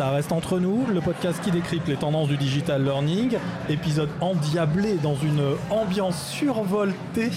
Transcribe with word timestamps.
Ça 0.00 0.08
reste 0.08 0.32
entre 0.32 0.58
nous, 0.58 0.86
le 0.86 1.02
podcast 1.02 1.42
qui 1.44 1.50
décrypte 1.50 1.86
les 1.86 1.96
tendances 1.96 2.28
du 2.28 2.38
digital 2.38 2.82
learning, 2.82 3.36
épisode 3.68 4.08
endiablé 4.22 4.94
dans 4.94 5.14
une 5.14 5.42
ambiance 5.68 6.30
survoltée 6.30 7.30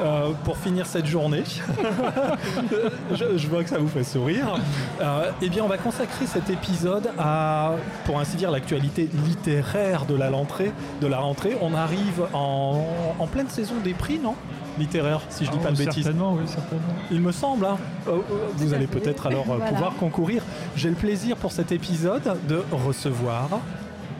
euh, 0.00 0.30
pour 0.42 0.56
finir 0.56 0.86
cette 0.86 1.04
journée. 1.04 1.44
je, 3.12 3.46
vois 3.48 3.62
que 3.62 3.68
ça 3.68 3.76
vous 3.76 3.88
fait 3.88 4.04
sourire. 4.04 4.58
Euh, 5.02 5.30
eh 5.42 5.50
bien, 5.50 5.62
on 5.62 5.68
va 5.68 5.76
consacrer 5.76 6.24
cet 6.24 6.48
épisode 6.48 7.10
à, 7.18 7.72
pour 8.06 8.18
ainsi 8.18 8.38
dire, 8.38 8.50
l'actualité 8.50 9.10
littéraire 9.26 10.06
de 10.06 10.14
la 10.14 10.30
rentrée. 10.30 10.72
De 11.02 11.06
la 11.06 11.18
rentrée. 11.18 11.58
On 11.60 11.74
arrive 11.74 12.22
en, 12.32 12.86
en 13.18 13.26
pleine 13.26 13.50
saison 13.50 13.74
des 13.84 13.92
prix, 13.92 14.18
non? 14.18 14.34
Littéraire, 14.78 15.20
si 15.28 15.44
je 15.44 15.50
dis 15.50 15.58
pas 15.58 15.70
de 15.70 15.76
bêtises. 15.76 16.04
Certainement, 16.04 16.34
oui, 16.34 16.46
certainement. 16.46 16.94
Il 17.10 17.20
me 17.20 17.32
semble. 17.32 17.66
Hein. 17.66 17.76
Oh, 18.06 18.24
oh, 18.30 18.34
vous 18.56 18.74
allez 18.74 18.86
peut-être 18.86 19.26
alors 19.26 19.46
euh, 19.50 19.58
pouvoir 19.58 19.94
concourir. 19.96 20.42
J'ai 20.76 20.88
le 20.88 20.94
plaisir 20.94 21.36
pour 21.36 21.52
cet 21.52 21.72
épisode 21.72 22.36
de 22.48 22.62
recevoir 22.72 23.48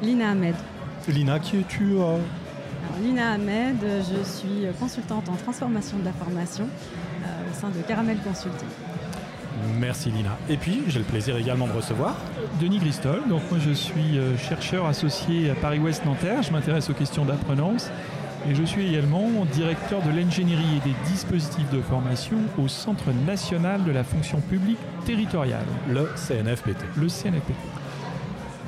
Lina 0.03 0.31
Ahmed. 0.31 0.55
Lina, 1.09 1.39
qui 1.39 1.59
es-tu 1.59 1.95
euh 1.99 2.19
Lina 3.03 3.33
Ahmed, 3.33 3.77
je 3.83 4.29
suis 4.29 4.67
consultante 4.81 5.29
en 5.29 5.37
transformation 5.37 5.99
de 5.99 6.05
la 6.05 6.13
formation 6.13 6.65
euh, 6.65 7.51
au 7.51 7.55
sein 7.55 7.69
de 7.69 7.81
Caramel 7.87 8.19
Consulting. 8.19 8.69
Merci 9.79 10.11
Lina. 10.11 10.37
Et 10.49 10.57
puis, 10.57 10.83
j'ai 10.89 10.99
le 10.99 11.05
plaisir 11.05 11.37
également 11.37 11.67
de 11.67 11.73
recevoir 11.73 12.17
Denis 12.61 12.79
Gristol. 12.79 13.23
Donc 13.29 13.43
moi, 13.51 13.61
je 13.65 13.73
suis 13.73 14.19
chercheur 14.39 14.87
associé 14.87 15.51
à 15.51 15.55
Paris-Ouest 15.55 16.05
Nanterre. 16.05 16.43
Je 16.43 16.53
m'intéresse 16.53 16.91
aux 16.91 16.95
questions 16.95 17.25
d'apprenance 17.25 17.91
et 18.47 18.55
je 18.55 18.63
suis 18.63 18.89
également 18.89 19.29
directeur 19.53 20.03
de 20.03 20.11
l'ingénierie 20.11 20.77
et 20.77 20.89
des 20.89 20.95
dispositifs 21.11 21.71
de 21.71 21.81
formation 21.81 22.37
au 22.59 22.69
Centre 22.69 23.13
national 23.27 23.85
de 23.85 23.91
la 23.91 24.05
fonction 24.05 24.41
publique 24.41 24.79
territoriale. 25.05 25.65
Le 25.89 26.09
CNFPT. 26.17 26.85
Le 26.97 27.09
CNFPT. 27.09 27.55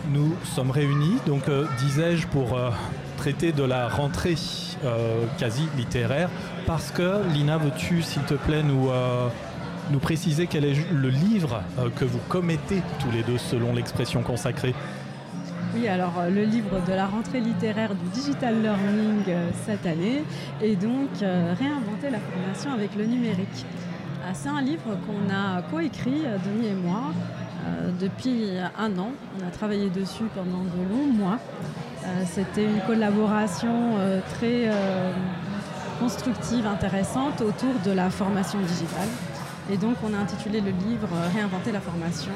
Nous 0.09 0.35
sommes 0.45 0.71
réunis, 0.71 1.17
donc 1.27 1.49
euh, 1.49 1.67
disais-je, 1.79 2.27
pour 2.27 2.57
euh, 2.57 2.71
traiter 3.17 3.53
de 3.53 3.63
la 3.63 3.89
rentrée 3.89 4.35
euh, 4.85 5.25
quasi 5.39 5.63
littéraire, 5.77 6.31
parce 6.67 6.91
que 6.91 7.23
Lina, 7.33 7.59
veux-tu, 7.59 8.03
s'il 8.03 8.23
te 8.23 8.35
plaît, 8.35 8.63
nous, 8.63 8.89
nous 9.91 9.99
préciser 9.99 10.47
quel 10.47 10.65
est 10.65 10.75
le 10.93 11.09
livre 11.09 11.63
que 11.97 12.05
vous 12.05 12.21
commettez 12.29 12.83
tous 13.01 13.11
les 13.11 13.23
deux 13.23 13.39
selon 13.39 13.75
l'expression 13.75 14.23
consacrée? 14.23 14.75
Oui, 15.75 15.89
alors 15.89 16.15
euh, 16.19 16.31
le 16.31 16.43
livre 16.43 16.81
de 16.87 16.93
la 16.93 17.07
rentrée 17.07 17.41
littéraire 17.41 17.95
du 17.95 18.09
digital 18.11 18.61
learning 18.61 19.23
euh, 19.29 19.51
cette 19.67 19.87
année 19.87 20.25
est 20.63 20.77
donc 20.77 21.09
euh, 21.23 21.55
Réinventer 21.59 22.11
la 22.11 22.19
formation 22.19 22.73
avec 22.73 22.97
le 22.97 23.05
numérique. 23.05 23.67
C'est 24.35 24.49
un 24.49 24.61
livre 24.61 24.97
qu'on 25.07 25.33
a 25.33 25.63
coécrit, 25.63 26.23
Denis 26.45 26.69
et 26.69 26.75
moi, 26.75 27.01
depuis 27.99 28.51
un 28.79 28.97
an. 28.99 29.09
On 29.37 29.49
a 29.49 29.51
travaillé 29.51 29.89
dessus 29.89 30.25
pendant 30.37 30.63
de 30.63 30.89
longs 30.89 31.13
mois. 31.13 31.39
C'était 32.27 32.65
une 32.65 32.81
collaboration 32.87 33.97
très 34.35 34.71
constructive, 35.99 36.67
intéressante 36.67 37.41
autour 37.41 37.75
de 37.85 37.91
la 37.91 38.09
formation 38.11 38.61
digitale. 38.61 39.09
Et 39.73 39.79
donc 39.79 39.97
on 40.05 40.15
a 40.15 40.19
intitulé 40.19 40.61
le 40.61 40.71
livre 40.71 41.09
Réinventer 41.35 41.73
la 41.73 41.81
formation 41.81 42.33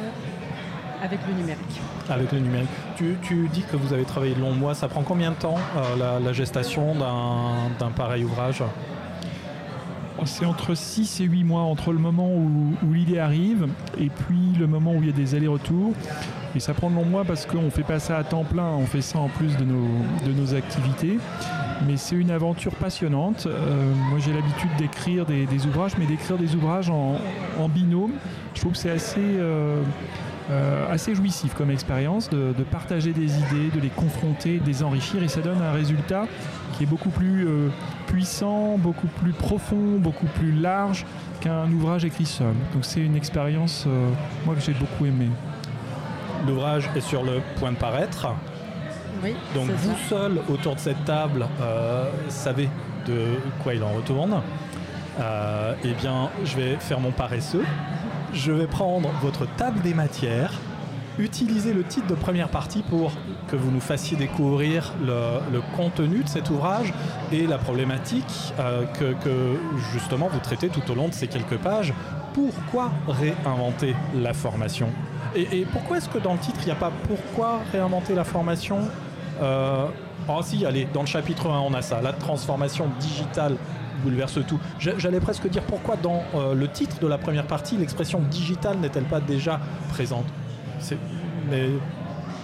avec 1.05 1.20
le 1.28 1.34
numérique. 1.34 1.80
Avec 2.08 2.33
le 2.33 2.38
numérique. 2.38 2.69
Tu, 2.97 3.48
dis 3.52 3.62
que 3.70 3.77
vous 3.77 3.92
avez 3.92 4.05
travaillé 4.05 4.34
de 4.34 4.41
longs 4.41 4.55
mois. 4.55 4.74
Ça 4.74 4.88
prend 4.88 5.02
combien 5.02 5.30
de 5.30 5.36
temps 5.36 5.58
euh, 5.77 6.20
la, 6.20 6.33
gestation 6.33 6.94
d'un 6.94 7.91
pareil 7.91 8.24
ouvrage? 8.24 8.62
C'est 10.25 10.47
entre 10.47 10.75
6 10.75 11.20
et 11.20 11.25
8 11.25 11.44
mois 11.44 11.62
entre 11.62 11.92
le 11.92 11.98
moment 11.98 12.28
où, 12.32 12.75
l'idée 12.91 13.19
arrive 13.19 13.66
et 13.98 14.08
puis 14.08 14.55
le 14.58 14.66
moment 14.66 14.92
où 14.94 15.02
il 15.02 15.06
y 15.06 15.10
a 15.10 15.12
des 15.12 15.34
allers-retours. 15.34 15.92
Et 16.56 16.60
ça 16.60 16.72
prend 16.72 16.88
de 16.88 16.94
longs 16.94 17.04
mois 17.04 17.25
parce 17.25 17.44
qu'on 17.44 17.62
ne 17.62 17.71
fait 17.71 17.82
pas 17.82 17.98
ça 17.98 18.16
à 18.16 18.25
temps 18.25 18.44
plein, 18.44 18.69
on 18.69 18.86
fait 18.86 19.03
ça 19.03 19.19
en 19.19 19.28
plus 19.28 19.56
de 19.59 19.65
nos, 19.65 19.88
de 20.25 20.32
nos 20.32 20.54
activités. 20.54 21.19
Mais 21.86 21.98
c'est 21.98 22.16
une 22.16 22.31
aventure 22.31 22.75
passionnante. 22.76 23.47
Euh, 23.47 23.92
moi 24.09 24.19
j'ai 24.21 24.32
l'habitude 24.32 24.71
d'écrire 24.78 25.26
des, 25.26 25.66
ouvrages, 25.66 25.92
mais 25.98 26.06
d'écrire 26.06 26.38
des 26.38 26.54
ouvrages 26.54 26.88
en, 26.88 27.19
binôme. 27.69 28.12
Je 28.54 28.60
trouve 28.60 28.72
que 28.72 28.78
c'est 28.78 28.91
assez... 28.91 29.21
Euh, 29.21 29.82
euh, 30.50 30.93
assez 30.93 31.15
jouissif 31.15 31.55
comme 31.55 31.71
expérience 31.71 32.28
de, 32.28 32.53
partager 32.71 33.12
des 33.12 33.38
idées, 33.38 33.71
de 33.75 33.81
les 33.81 33.88
confronter, 33.88 34.59
de 34.59 34.66
les 34.66 34.82
enrichir 34.82 35.22
et 35.22 35.28
ça 35.28 35.41
donne 35.41 35.62
un 35.62 35.72
résultat 35.72 36.27
qui 36.77 36.82
est 36.82 36.87
beaucoup 36.87 37.09
plus 37.09 37.47
euh, 37.47 37.69
puissant, 38.06 38.77
beaucoup 38.77 39.06
plus 39.06 39.33
profond, 39.33 39.99
beaucoup 39.99 40.27
plus 40.27 40.53
large 40.53 41.06
qu'un 41.41 41.71
ouvrage 41.72 42.04
écrit 42.04 42.27
seul. 42.27 42.53
Donc 42.75 42.84
c'est 42.84 43.00
une 43.00 43.16
expérience 43.16 43.84
euh, 43.87 44.10
moi 44.44 44.54
que 44.54 44.60
j'ai 44.60 44.75
beaucoup 44.75 45.06
aimé. 45.06 45.28
L'ouvrage 46.47 46.91
est 46.94 47.00
sur 47.00 47.22
le 47.22 47.41
point 47.59 47.72
de 47.72 47.78
paraître. 47.78 48.27
Oui, 49.22 49.34
Donc 49.54 49.71
vous 49.71 49.97
seul 50.10 50.41
autour 50.50 50.75
de 50.75 50.81
cette 50.81 51.03
table 51.06 51.47
savez 52.28 52.69
de 53.06 53.38
quoi 53.62 53.72
il 53.72 53.83
en 53.83 53.93
retourne. 53.93 54.43
eh 55.19 55.93
bien, 55.94 56.28
je 56.44 56.56
vais 56.56 56.77
faire 56.77 57.00
mon 57.00 57.12
paresseux 57.12 57.65
je 58.34 58.53
vais 58.53 58.67
prendre 58.67 59.11
votre 59.22 59.47
table 59.56 59.81
des 59.81 59.95
matières, 59.95 60.53
utiliser 61.19 61.72
le 61.72 61.84
titre 61.84 62.09
de 62.09 62.15
première 62.15 62.49
partie 62.49 62.83
pour 62.83 63.12
que 63.49 63.56
vous 63.56 63.71
nous 63.71 63.81
fassiez 63.81 64.17
découvrir 64.17 64.93
le, 65.00 65.61
contenu 65.77 66.25
de 66.25 66.28
cet 66.28 66.50
ouvrage 66.50 66.93
et 67.33 67.47
la 67.47 67.59
problématique 67.59 68.53
euh, 68.59 68.84
que, 68.87 69.56
justement 69.93 70.28
vous 70.28 70.41
traitez 70.41 70.69
tout 70.69 70.91
au 70.91 70.95
long 70.95 71.09
de 71.09 71.15
ces 71.15 71.28
quelques 71.28 71.59
pages. 71.59 71.95
Pourquoi 72.33 72.91
réinventer 73.06 73.95
la 74.15 74.34
formation? 74.34 74.89
Et, 75.37 75.65
pourquoi 75.72 75.99
est-ce 75.99 76.09
que 76.09 76.19
dans 76.19 76.33
le 76.33 76.39
titre 76.39 76.59
il 76.62 76.66
n'y 76.66 76.72
a 76.72 76.77
pas 76.77 76.93
pourquoi 77.09 77.61
réinventer 77.72 78.15
la 78.15 78.25
formation? 78.25 78.78
Euh, 79.41 79.87
Oh 80.27 80.41
si, 80.43 80.65
allez, 80.65 80.89
dans 80.93 81.03
le 81.03 81.06
chapitre 81.06 81.51
1 81.51 81.59
on 81.61 81.75
a 81.75 81.83
ça, 81.83 82.01
la 82.01 82.12
transformation 82.12 82.89
digitale 82.99 83.56
bouleverse 84.04 84.38
tout. 84.47 84.60
J'allais 84.78 85.20
presque 85.20 85.48
dire 85.48 85.62
pourquoi 85.62 85.97
dans 85.97 86.22
euh, 86.34 86.54
le 86.54 86.69
titre 86.69 86.98
de 87.00 87.06
la 87.06 87.19
première 87.19 87.47
partie, 87.47 87.76
l'expression 87.76 88.20
digitale 88.20 88.78
n'est-elle 88.78 89.04
pas 89.04 89.20
déjà 89.20 89.60
présente? 89.91 90.26
Mais 91.50 91.70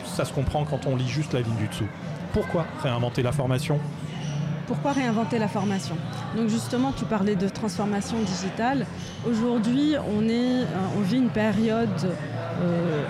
ça 0.05 0.25
se 0.25 0.33
comprend 0.33 0.65
quand 0.65 0.87
on 0.87 0.97
lit 0.97 1.09
juste 1.09 1.33
la 1.33 1.41
ligne 1.41 1.57
du 1.57 1.69
dessous. 1.69 1.89
Pourquoi 2.33 2.67
réinventer 2.83 3.23
la 3.23 3.33
formation? 3.33 3.79
Pourquoi 4.67 4.93
réinventer 4.93 5.39
la 5.39 5.49
formation? 5.49 5.97
Donc 6.37 6.49
justement, 6.49 6.93
tu 6.93 7.05
parlais 7.05 7.35
de 7.35 7.49
transformation 7.49 8.19
digitale. 8.21 8.87
Aujourd'hui, 9.29 9.95
on, 10.17 10.29
est, 10.29 10.63
euh, 10.63 10.97
on 10.97 11.01
vit 11.01 11.17
une 11.19 11.31
période 11.31 11.89
euh, 12.63 13.03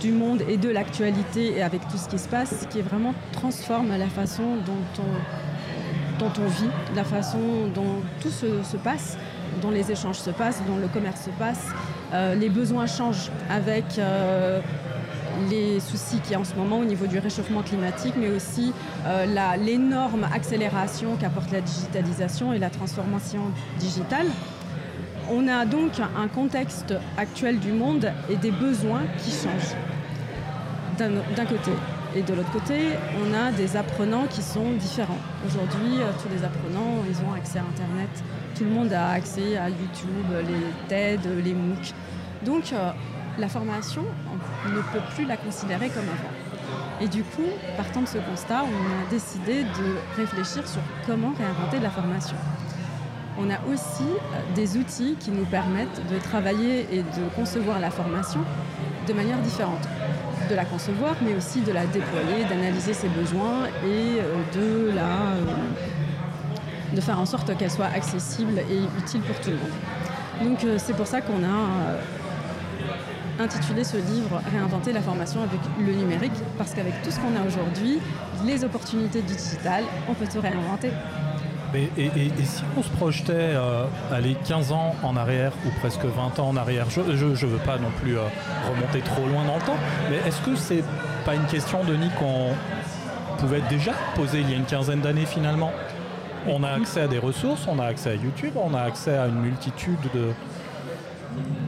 du 0.00 0.12
monde 0.12 0.42
et 0.48 0.56
de 0.56 0.68
l'actualité 0.68 1.56
et 1.56 1.62
avec 1.62 1.86
tout 1.88 1.98
ce 1.98 2.08
qui 2.08 2.18
se 2.18 2.28
passe 2.28 2.66
qui 2.70 2.80
vraiment 2.80 3.14
transforme 3.32 3.96
la 3.96 4.08
façon 4.08 4.56
dont 4.66 5.02
on 5.02 5.53
dont 6.18 6.32
on 6.38 6.48
vit, 6.48 6.70
la 6.94 7.04
façon 7.04 7.38
dont 7.74 8.02
tout 8.20 8.30
se, 8.30 8.76
passe, 8.76 9.16
dont 9.62 9.70
les 9.70 9.90
échanges 9.90 10.18
se 10.18 10.30
passent, 10.30 10.62
dont 10.66 10.76
le 10.76 10.88
commerce 10.88 11.24
se 11.24 11.30
passe. 11.30 11.66
Euh, 12.12 12.34
les 12.34 12.48
besoins 12.48 12.86
changent 12.86 13.30
avec 13.50 13.84
euh, 13.98 14.60
les 15.50 15.80
soucis 15.80 16.20
qu'il 16.20 16.32
y 16.32 16.34
a 16.34 16.40
en 16.40 16.44
ce 16.44 16.54
moment 16.54 16.78
au 16.78 16.84
niveau 16.84 17.06
du 17.06 17.18
réchauffement 17.18 17.62
climatique, 17.62 18.14
mais 18.16 18.30
aussi 18.30 18.72
euh, 19.06 19.26
l'énorme 19.56 20.24
accélération 20.32 21.16
qu'apporte 21.16 21.50
la 21.52 21.60
digitalisation 21.60 22.52
et 22.52 22.58
la 22.58 22.70
transformation 22.70 23.40
digitale. 23.78 24.26
On 25.30 25.48
a 25.48 25.64
donc 25.64 25.92
un 26.00 26.28
contexte 26.28 26.94
actuel 27.16 27.58
du 27.58 27.72
monde 27.72 28.12
et 28.28 28.36
des 28.36 28.50
besoins 28.50 29.02
qui 29.18 29.30
changent 29.30 29.74
d'un 30.98 31.46
côté. 31.46 31.72
Et 32.16 32.22
de 32.22 32.32
l'autre 32.32 32.52
côté, 32.52 32.90
on 33.20 33.34
a 33.34 33.50
des 33.50 33.76
apprenants 33.76 34.26
qui 34.30 34.40
sont 34.40 34.70
différents. 34.78 35.18
Aujourd'hui, 35.44 36.00
euh, 36.00 36.12
tous 36.22 36.28
les 36.28 36.44
apprenants, 36.44 37.02
ils 37.08 37.16
ont 37.24 37.32
accès 37.32 37.58
à 37.58 37.62
Internet. 37.62 38.08
Tout 38.56 38.62
le 38.62 38.70
monde 38.70 38.92
a 38.92 39.10
accès 39.10 39.56
à 39.56 39.68
YouTube, 39.68 40.30
les 40.46 40.88
TED, 40.88 41.20
les 41.44 41.54
MOOC. 41.54 41.92
Donc, 42.44 42.72
euh, 42.72 42.92
la 43.36 43.48
formation, 43.48 44.04
on 44.30 44.68
ne 44.68 44.80
peut 44.80 45.04
plus 45.16 45.26
la 45.26 45.36
considérer 45.36 45.88
comme 45.88 46.04
avant. 46.04 47.00
Et 47.00 47.08
du 47.08 47.24
coup, 47.24 47.50
partant 47.76 48.02
de 48.02 48.06
ce 48.06 48.18
constat, 48.18 48.62
on 48.62 49.06
a 49.06 49.10
décidé 49.10 49.64
de 49.64 49.96
réfléchir 50.16 50.68
sur 50.68 50.82
comment 51.06 51.32
réinventer 51.36 51.80
la 51.80 51.90
formation. 51.90 52.36
On 53.40 53.50
a 53.50 53.58
aussi 53.72 54.04
euh, 54.04 54.54
des 54.54 54.76
outils 54.76 55.16
qui 55.18 55.32
nous 55.32 55.46
permettent 55.46 56.00
de 56.08 56.18
travailler 56.20 56.86
et 56.92 57.02
de 57.02 57.28
concevoir 57.34 57.80
la 57.80 57.90
formation 57.90 58.40
de 59.08 59.12
manière 59.12 59.38
différente 59.38 59.88
de 60.48 60.54
la 60.54 60.64
concevoir, 60.64 61.16
mais 61.22 61.34
aussi 61.34 61.60
de 61.60 61.72
la 61.72 61.86
déployer, 61.86 62.44
d'analyser 62.48 62.94
ses 62.94 63.08
besoins 63.08 63.66
et 63.84 64.20
euh, 64.20 64.36
de 64.54 64.94
la 64.94 65.02
euh, 65.02 65.44
de 66.94 67.00
faire 67.00 67.18
en 67.18 67.26
sorte 67.26 67.56
qu'elle 67.56 67.70
soit 67.70 67.86
accessible 67.86 68.58
et 68.58 68.82
utile 68.98 69.22
pour 69.22 69.40
tout 69.40 69.50
le 69.50 69.56
monde. 69.56 69.72
Donc 70.42 70.64
euh, 70.64 70.76
c'est 70.78 70.94
pour 70.94 71.06
ça 71.06 71.20
qu'on 71.20 71.42
a 71.42 71.92
intitulé 73.42 73.82
ce 73.82 73.96
livre 73.96 74.40
Réinventer 74.52 74.92
la 74.92 75.02
formation 75.02 75.42
avec 75.42 75.58
le 75.84 75.92
numérique, 75.92 76.32
parce 76.56 76.72
qu'avec 76.74 77.02
tout 77.02 77.10
ce 77.10 77.18
qu'on 77.18 77.34
a 77.36 77.44
aujourd'hui, 77.46 77.98
les 78.44 78.64
opportunités 78.64 79.22
digitales, 79.22 79.84
on 80.08 80.14
peut 80.14 80.26
tout 80.32 80.40
réinventer. 80.40 80.90
Et, 81.74 82.10
si 82.44 82.62
on 82.76 82.82
se 82.82 82.88
projetait 82.90 83.32
euh, 83.34 83.86
aller 84.12 84.36
15 84.46 84.72
ans 84.72 84.94
en 85.02 85.16
arrière 85.16 85.52
ou 85.66 85.70
presque 85.80 86.04
20 86.04 86.38
ans 86.38 86.48
en 86.48 86.56
arrière, 86.56 86.86
je 86.90 87.00
ne 87.00 87.34
veux 87.34 87.58
pas 87.58 87.78
non 87.78 87.90
plus 88.00 88.16
euh, 88.16 88.22
remonter 88.68 89.00
trop 89.00 89.26
loin 89.26 89.44
dans 89.44 89.56
le 89.56 89.62
temps, 89.62 89.76
mais 90.10 90.16
est-ce 90.28 90.40
que 90.42 90.54
c'est 90.54 90.84
pas 91.24 91.34
une 91.34 91.46
question, 91.46 91.82
Denis, 91.84 92.10
qu'on 92.18 92.50
pouvait 93.38 93.62
déjà 93.68 93.92
poser 94.14 94.40
il 94.40 94.50
y 94.50 94.54
a 94.54 94.56
une 94.56 94.66
quinzaine 94.66 95.00
d'années 95.00 95.26
finalement? 95.26 95.72
On 96.46 96.62
a 96.62 96.68
accès 96.68 97.00
à 97.00 97.08
des 97.08 97.18
ressources, 97.18 97.66
on 97.66 97.78
a 97.78 97.86
accès 97.86 98.10
à 98.10 98.14
YouTube, 98.14 98.52
on 98.56 98.74
a 98.74 98.82
accès 98.82 99.16
à 99.16 99.26
une 99.26 99.40
multitude 99.40 99.98
de, 100.14 100.32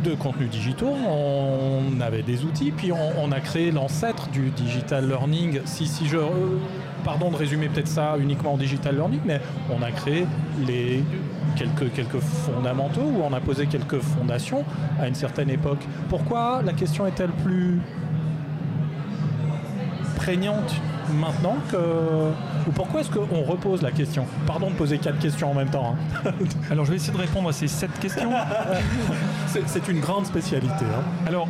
de 0.08 0.14
contenus 0.14 0.50
digitaux, 0.50 0.94
on 1.08 2.00
avait 2.00 2.22
des 2.22 2.44
outils, 2.44 2.70
puis 2.70 2.92
on, 2.92 3.32
a 3.32 3.40
créé 3.40 3.70
l'ancêtre 3.70 4.28
du 4.28 4.50
digital 4.50 5.08
learning. 5.08 5.60
Si, 5.64 5.86
si 5.86 6.06
je, 6.06 6.18
euh, 6.18 6.58
pardon 7.06 7.30
de 7.30 7.36
résumer 7.36 7.68
peut-être 7.68 7.86
ça 7.86 8.16
uniquement 8.20 8.54
en 8.54 8.56
digital 8.56 8.96
learning, 8.96 9.20
mais 9.24 9.40
on 9.70 9.80
a 9.80 9.92
créé 9.92 10.26
les 10.66 11.04
quelques, 11.56 11.92
quelques 11.94 12.18
fondamentaux 12.18 13.00
ou 13.00 13.22
on 13.22 13.32
a 13.32 13.40
posé 13.40 13.66
quelques 13.66 14.00
fondations 14.00 14.64
à 15.00 15.06
une 15.06 15.14
certaine 15.14 15.48
époque. 15.48 15.78
Pourquoi 16.08 16.62
la 16.64 16.72
question 16.72 17.06
est-elle 17.06 17.30
plus 17.30 17.80
prégnante 20.16 20.74
maintenant 21.14 21.56
que... 21.70 21.76
Ou 21.76 22.72
pourquoi 22.74 23.02
est-ce 23.02 23.10
qu'on 23.10 23.42
repose 23.42 23.82
la 23.82 23.92
question? 23.92 24.26
Pardon 24.44 24.70
de 24.70 24.74
poser 24.74 24.98
quatre 24.98 25.20
questions 25.20 25.52
en 25.52 25.54
même 25.54 25.70
temps. 25.70 25.94
Hein. 26.26 26.32
Alors 26.72 26.84
je 26.86 26.90
vais 26.90 26.96
essayer 26.96 27.12
de 27.12 27.22
répondre 27.22 27.48
à 27.48 27.52
ces 27.52 27.68
sept 27.68 27.96
questions. 28.00 28.32
C'est 29.46 29.86
une 29.86 30.00
grande 30.00 30.26
spécialité. 30.26 30.84
Hein. 30.84 31.04
Alors, 31.28 31.46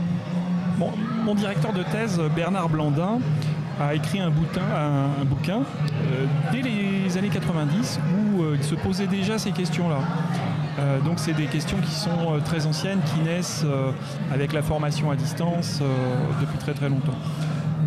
mon 1.24 1.34
directeur 1.34 1.72
de 1.72 1.82
thèse, 1.82 2.20
Bernard 2.36 2.68
Blandin, 2.68 3.20
a 3.80 3.94
écrit 3.94 4.20
un, 4.20 4.30
bouquin, 4.30 4.62
euh, 5.60 6.26
dès 6.52 6.62
les 6.62 7.16
années 7.18 7.28
90 7.28 8.00
où 8.14 8.42
euh, 8.42 8.56
il 8.56 8.64
se 8.64 8.74
posait 8.74 9.06
déjà 9.06 9.38
ces 9.38 9.50
questions-là. 9.50 9.98
Euh, 10.78 11.00
donc 11.00 11.14
c'est 11.18 11.32
des 11.32 11.46
questions 11.46 11.78
qui 11.78 11.92
sont 11.92 12.38
très 12.44 12.66
anciennes, 12.66 13.00
qui 13.14 13.20
naissent 13.20 13.64
avec 14.32 14.52
la 14.52 14.62
formation 14.62 15.10
à 15.10 15.16
distance 15.16 15.82
depuis 16.40 16.58
très 16.58 16.74
très 16.74 16.88
longtemps. 16.88 17.16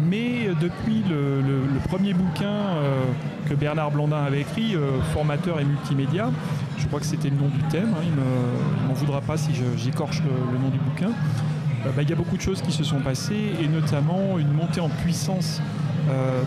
Mais 0.08 0.50
depuis 0.60 1.04
le, 1.08 1.42
premier 1.88 2.14
bouquin 2.14 2.56
que 3.48 3.54
Bernard 3.54 3.92
Blondin 3.92 4.24
avait 4.24 4.42
écrit, 4.42 4.76
Formateur 5.14 5.60
et 5.60 5.66
multimédia, 5.66 6.32
je 6.80 6.88
crois 6.88 7.00
que 7.00 7.06
c'était 7.06 7.30
le 7.30 7.36
nom 7.36 7.48
du 7.48 7.62
thème, 7.70 7.94
hein, 7.96 8.04
il 8.04 8.12
ne 8.12 8.88
m'en 8.88 8.94
voudra 8.94 9.22
pas 9.22 9.38
si 9.38 9.52
j'écorche 9.78 10.22
le, 10.24 10.58
nom 10.58 10.70
du 10.70 10.80
bouquin, 10.80 11.12
bah, 11.84 12.02
il 12.02 12.10
y 12.10 12.14
a 12.14 12.16
beaucoup 12.16 12.38
de 12.38 12.42
choses 12.42 12.62
qui 12.62 12.72
se 12.72 12.84
sont 12.84 13.00
passées 13.00 13.54
et 13.62 13.68
notamment 13.68 14.38
une 14.38 14.52
montée 14.52 14.82
en 14.82 14.90
puissance 14.90 15.62
euh, 16.10 16.42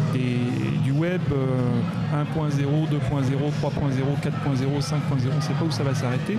du 0.83 0.91
web 0.91 1.21
1.0, 2.13 2.51
2.0, 2.55 2.59
3.0, 2.59 2.91
4.0, 3.63 4.81
5.0, 4.81 4.99
on 5.33 5.37
ne 5.37 5.41
sait 5.41 5.53
pas 5.53 5.65
où 5.65 5.71
ça 5.71 5.85
va 5.85 5.95
s'arrêter. 5.95 6.37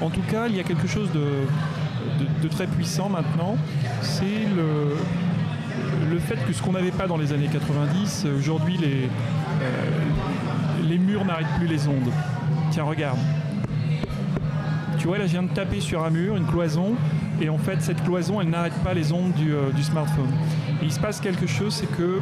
En 0.00 0.10
tout 0.10 0.22
cas, 0.30 0.48
il 0.48 0.56
y 0.56 0.60
a 0.60 0.64
quelque 0.64 0.88
chose 0.88 1.10
de, 1.12 2.48
très 2.48 2.66
puissant 2.66 3.08
maintenant, 3.08 3.56
c'est 4.00 4.46
le, 4.56 6.18
fait 6.18 6.36
que 6.46 6.52
ce 6.52 6.62
qu'on 6.62 6.72
n'avait 6.72 6.90
pas 6.90 7.06
dans 7.06 7.18
les 7.18 7.32
années 7.32 7.48
90, 7.52 8.26
aujourd'hui 8.38 8.78
euh, 8.82 9.06
les 10.88 10.98
murs 10.98 11.24
n'arrêtent 11.24 11.54
plus 11.58 11.66
les 11.66 11.86
ondes. 11.86 12.10
Tiens, 12.70 12.84
regarde. 12.84 13.18
Tu 14.98 15.06
vois, 15.06 15.18
là, 15.18 15.26
je 15.26 15.32
viens 15.32 15.42
de 15.42 15.50
taper 15.50 15.80
sur 15.80 16.04
un 16.04 16.10
mur, 16.10 16.36
une 16.36 16.46
cloison, 16.46 16.94
et 17.40 17.48
en 17.48 17.58
fait, 17.58 17.80
cette 17.80 18.02
cloison, 18.02 18.40
elle 18.40 18.48
n'arrête 18.48 18.78
pas 18.82 18.94
les 18.94 19.12
ondes 19.12 19.32
du, 19.32 19.52
euh, 19.52 19.70
smartphone. 19.82 20.30
il 20.82 20.92
se 20.92 20.98
passe 20.98 21.20
quelque 21.20 21.46
chose, 21.46 21.74
c'est 21.74 21.96
que 21.96 22.20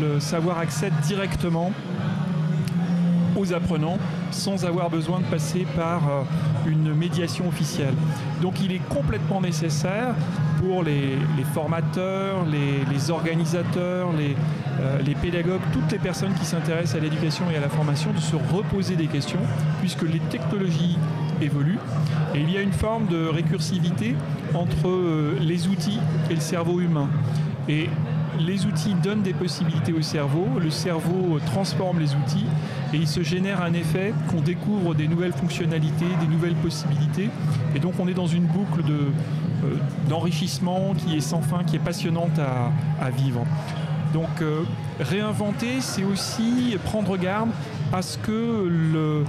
le 0.00 0.20
savoir 0.20 0.58
accède 0.58 0.92
directement 1.02 1.72
aux 3.36 3.52
apprenants 3.52 3.98
sans 4.30 4.64
avoir 4.64 4.90
besoin 4.90 5.20
de 5.20 5.24
passer 5.24 5.66
par 5.76 6.08
euh, 6.08 6.22
une 6.66 6.94
médiation 6.94 7.48
officielle. 7.48 7.94
Donc 8.42 8.60
il 8.60 8.72
est 8.72 8.86
complètement 8.88 9.40
nécessaire 9.40 10.14
pour 10.58 10.82
les, 10.82 11.16
formateurs, 11.54 12.44
les, 12.46 13.10
organisateurs, 13.10 14.10
euh, 14.80 14.98
les, 15.02 15.14
pédagogues, 15.14 15.62
toutes 15.72 15.90
les 15.90 15.98
personnes 15.98 16.34
qui 16.34 16.44
s'intéressent 16.44 16.96
à 16.96 17.00
l'éducation 17.00 17.44
et 17.50 17.56
à 17.56 17.60
la 17.60 17.68
formation 17.68 18.12
de 18.12 18.20
se 18.20 18.36
reposer 18.36 18.94
des 18.94 19.06
questions 19.06 19.40
puisque 19.80 20.02
les 20.02 20.20
technologies 20.30 20.98
évoluent 21.40 21.78
et 22.34 22.40
il 22.40 22.50
y 22.50 22.56
a 22.56 22.60
une 22.60 22.72
forme 22.72 23.06
de 23.06 23.26
récursivité 23.26 24.14
entre 24.54 24.88
euh, 24.88 25.36
les 25.40 25.68
outils 25.68 26.00
et 26.30 26.34
le 26.34 26.40
cerveau 26.40 26.80
humain. 26.80 27.08
Et 27.68 27.88
les 28.38 28.66
outils 28.66 28.94
donnent 28.94 29.22
des 29.22 29.32
possibilités 29.32 29.92
au 29.92 30.02
cerveau, 30.02 30.46
le 30.58 30.70
cerveau 30.70 31.38
transforme 31.46 31.98
les 31.98 32.14
outils 32.14 32.46
et 32.92 32.96
il 32.96 33.06
se 33.06 33.22
génère 33.22 33.62
un 33.62 33.72
effet 33.72 34.14
qu'on 34.30 34.40
découvre 34.40 34.94
des 34.94 35.08
nouvelles 35.08 35.32
fonctionnalités, 35.32 36.06
des 36.20 36.26
nouvelles 36.26 36.54
possibilités. 36.54 37.28
Et 37.74 37.78
donc 37.78 37.94
on 37.98 38.08
est 38.08 38.14
dans 38.14 38.26
une 38.26 38.46
boucle 38.46 38.82
euh, 38.88 39.76
d'enrichissement 40.08 40.94
qui 40.94 41.16
est 41.16 41.20
sans 41.20 41.42
fin, 41.42 41.64
qui 41.64 41.76
est 41.76 41.80
passionnante 41.80 42.38
à, 42.38 43.10
vivre. 43.10 43.44
Donc 44.12 44.28
euh, 44.40 44.62
réinventer, 44.98 45.80
c'est 45.80 46.04
aussi 46.04 46.76
prendre 46.84 47.16
garde 47.16 47.50
à 47.92 48.02
ce 48.02 48.18
que 48.18 48.30
euh, 48.32 49.24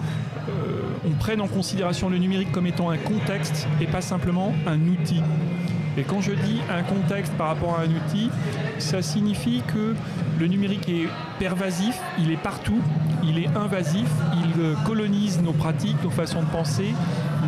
on 1.05 1.11
prenne 1.11 1.41
en 1.41 1.47
considération 1.47 2.09
le 2.09 2.17
numérique 2.17 2.51
comme 2.51 2.67
étant 2.67 2.89
un 2.89 2.97
contexte 2.97 3.67
et 3.79 3.87
pas 3.87 4.01
simplement 4.01 4.53
un 4.67 4.79
outil. 4.87 5.21
Et 5.97 6.03
quand 6.03 6.21
je 6.21 6.31
dis 6.31 6.61
un 6.69 6.83
contexte 6.83 7.33
par 7.33 7.47
rapport 7.47 7.77
à 7.77 7.81
un 7.81 7.89
outil, 7.89 8.29
ça 8.77 9.01
signifie 9.01 9.61
que 9.67 9.93
le 10.39 10.47
numérique 10.47 10.87
est 10.87 11.07
pervasif, 11.37 11.99
il 12.17 12.31
est 12.31 12.41
partout, 12.41 12.81
il 13.23 13.37
est 13.37 13.49
invasif, 13.57 14.07
il 14.33 14.85
colonise 14.85 15.41
nos 15.41 15.51
pratiques, 15.51 16.01
nos 16.01 16.09
façons 16.09 16.41
de 16.41 16.47
penser, 16.47 16.93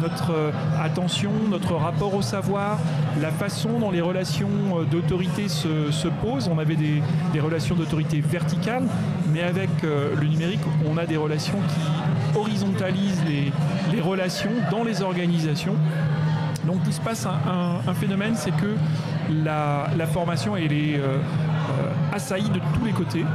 notre 0.03 0.31
euh, 0.31 0.51
attention, 0.79 1.31
notre 1.49 1.73
rapport 1.73 2.13
au 2.13 2.21
savoir, 2.21 2.77
la 3.19 3.31
façon 3.31 3.79
dont 3.79 3.89
les 3.89 4.01
relations 4.01 4.49
d'autorité 4.91 5.47
se, 5.47 6.07
posent. 6.21 6.47
On 6.47 6.59
avait 6.59 6.75
des, 6.75 7.39
relations 7.39 7.75
d'autorité 7.75 8.21
verticales, 8.21 8.83
mais 9.31 9.41
avec 9.41 9.69
le 9.81 10.27
numérique, 10.27 10.59
on 10.87 10.97
a 10.97 11.05
des 11.05 11.17
relations 11.17 11.57
qui 11.69 12.37
horizontalisent 12.37 13.23
les 13.91 14.01
relations 14.01 14.51
dans 14.71 14.83
les 14.83 15.01
organisations 15.01 15.75
donc 16.65 16.77
il 16.87 16.93
se 16.93 17.01
passe 17.01 17.25
un, 17.25 17.93
phénomène, 17.93 18.35
c'est 18.35 18.51
que 18.51 18.75
la, 19.43 20.07
formation 20.07 20.55
est 20.55 20.69
euh, 20.71 21.17
assaillie 22.13 22.49
de 22.49 22.59
tous 22.77 22.85
les 22.85 22.91
côtés. 22.91 23.25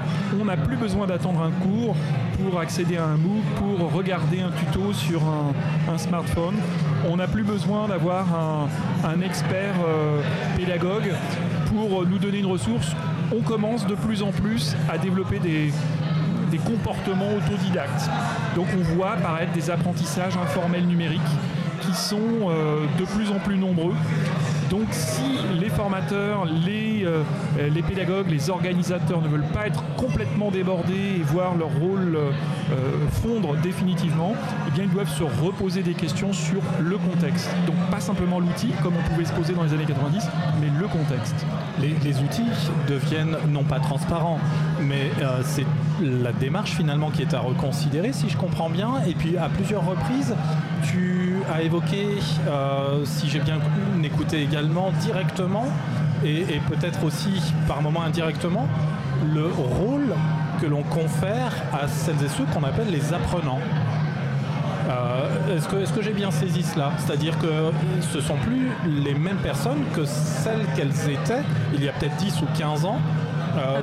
On 0.41 0.45
n'a 0.45 0.57
plus 0.57 0.77
besoin 0.77 1.07
d'attendre 1.07 1.43
un 1.43 1.51
cours 1.51 1.97
pour 2.43 2.61
accéder 2.61 2.97
à 2.97 3.05
un 3.05 3.17
MOOC, 3.17 3.45
pour 3.57 3.93
regarder 3.93 4.41
un 4.41 4.51
tuto 4.51 4.93
sur 4.93 5.23
un, 5.25 5.99
smartphone. 5.99 6.55
On 7.09 7.17
n'a 7.17 7.27
plus 7.27 7.43
besoin 7.43 7.89
d'avoir 7.89 8.27
un, 9.05 9.21
expert 9.21 9.75
euh, 9.87 10.21
pédagogue 10.57 11.13
pour 11.67 12.07
nous 12.07 12.19
donner 12.19 12.39
une 12.39 12.47
ressource. 12.47 12.95
On 13.37 13.43
commence 13.43 13.87
de 13.87 13.95
plus 13.95 14.23
en 14.23 14.31
plus 14.31 14.77
à 14.89 14.97
développer 14.97 15.41
des, 15.41 15.73
des 16.51 16.59
comportements 16.59 17.35
autodidactes. 17.35 18.09
Donc 18.55 18.67
on 18.79 18.95
voit 18.95 19.13
apparaître 19.13 19.53
des 19.53 19.71
apprentissages 19.71 20.37
informels 20.37 20.87
numériques 20.87 21.21
qui 21.81 21.95
sont 21.95 22.19
euh, 22.49 22.87
de 22.99 23.05
plus 23.05 23.31
en 23.31 23.39
plus 23.39 23.57
nombreux. 23.57 23.95
Donc 24.71 24.87
si 24.91 25.23
les 25.59 25.69
formateurs, 25.69 26.45
les, 26.45 27.05
euh, 27.05 27.23
les 27.73 27.83
pédagogues, 27.83 28.29
les 28.29 28.51
organisateurs 28.51 29.23
ne 29.23 29.29
veulent 29.29 29.51
pas 29.55 29.67
être 29.67 29.83
complètement 29.97 30.51
débordés 30.51 31.19
et 31.19 31.23
voir 31.23 31.55
leur 31.57 31.71
rôle 31.71 32.17
euh, 32.17 32.31
fondre 33.23 33.57
définitivement, 33.57 34.35
eh 34.67 34.71
bien 34.73 34.85
ils 34.85 34.91
doivent 34.91 35.13
se 35.13 35.23
reposer 35.23 35.83
des 35.83 35.95
questions 35.95 36.33
sur 36.33 36.61
le 36.81 36.99
contexte. 36.99 37.51
Donc 37.67 37.77
pas 37.91 38.01
simplement 38.01 38.41
l'outil 38.41 38.73
comme 38.83 38.95
on 38.97 39.09
pouvait 39.11 39.25
se 39.25 39.33
poser 39.33 39.55
dans 39.55 39.63
les 39.63 39.73
années 39.73 39.87
90, 39.87 40.27
mais 40.61 40.69
le 40.79 40.87
contexte. 40.87 41.47
Les 41.81 42.19
outils 42.19 42.43
deviennent 42.89 43.37
non 43.49 43.63
pas 43.63 43.79
transparents, 43.79 44.41
mais 44.83 45.11
c'est 45.45 45.67
la 46.01 46.33
démarche 46.33 46.73
finalement 46.73 47.11
qui 47.11 47.23
est 47.23 47.35
à 47.35 47.41
reconsidérer 47.41 48.13
si 48.13 48.29
je 48.29 48.37
comprends 48.37 48.69
bien. 48.69 49.03
Et 49.07 49.15
puis 49.15 49.37
à 49.37 49.49
plusieurs 49.49 49.87
reprises, 49.87 50.35
tu 50.85 51.28
as 51.51 51.63
évoqué, 51.63 52.07
euh, 52.47 53.05
si 53.05 53.29
j'ai 53.29 53.41
bien 53.41 53.59
écouté 54.03 54.43
également, 54.43 54.91
directement 55.01 55.67
et, 56.25 56.61
peut-être 56.69 57.05
aussi 57.05 57.31
par 57.67 57.81
moments 57.81 58.03
indirectement, 58.03 58.67
le 59.35 59.47
rôle 59.47 60.15
que 60.61 60.67
l'on 60.67 60.83
confère 60.83 61.53
à 61.73 61.87
celles 61.87 62.23
et 62.25 62.29
ceux 62.29 62.45
qu'on 62.53 62.65
appelle 62.65 62.91
les 62.91 63.13
apprenants. 63.13 63.61
Euh, 64.89 65.57
est-ce 65.57 65.69
que, 65.69 65.77
est 65.77 65.95
que 65.95 66.03
j'ai 66.03 66.13
bien 66.13 66.31
saisi 66.31 66.63
cela? 66.63 66.93
C'est-à-dire 66.99 67.39
que 67.39 67.71
ce 68.13 68.21
sont 68.21 68.37
plus 68.37 68.71
les 68.87 69.15
mêmes 69.15 69.37
personnes 69.37 69.85
que 69.95 70.05
celles 70.05 70.67
qu'elles 70.75 71.11
étaient 71.11 71.43
il 71.75 71.85
y 71.85 71.89
a 71.89 71.93
peut-être 71.93 72.17
10 72.17 72.43
ou 72.43 72.47
15 72.59 72.85
ans. 72.85 72.99
Euh, 73.57 73.81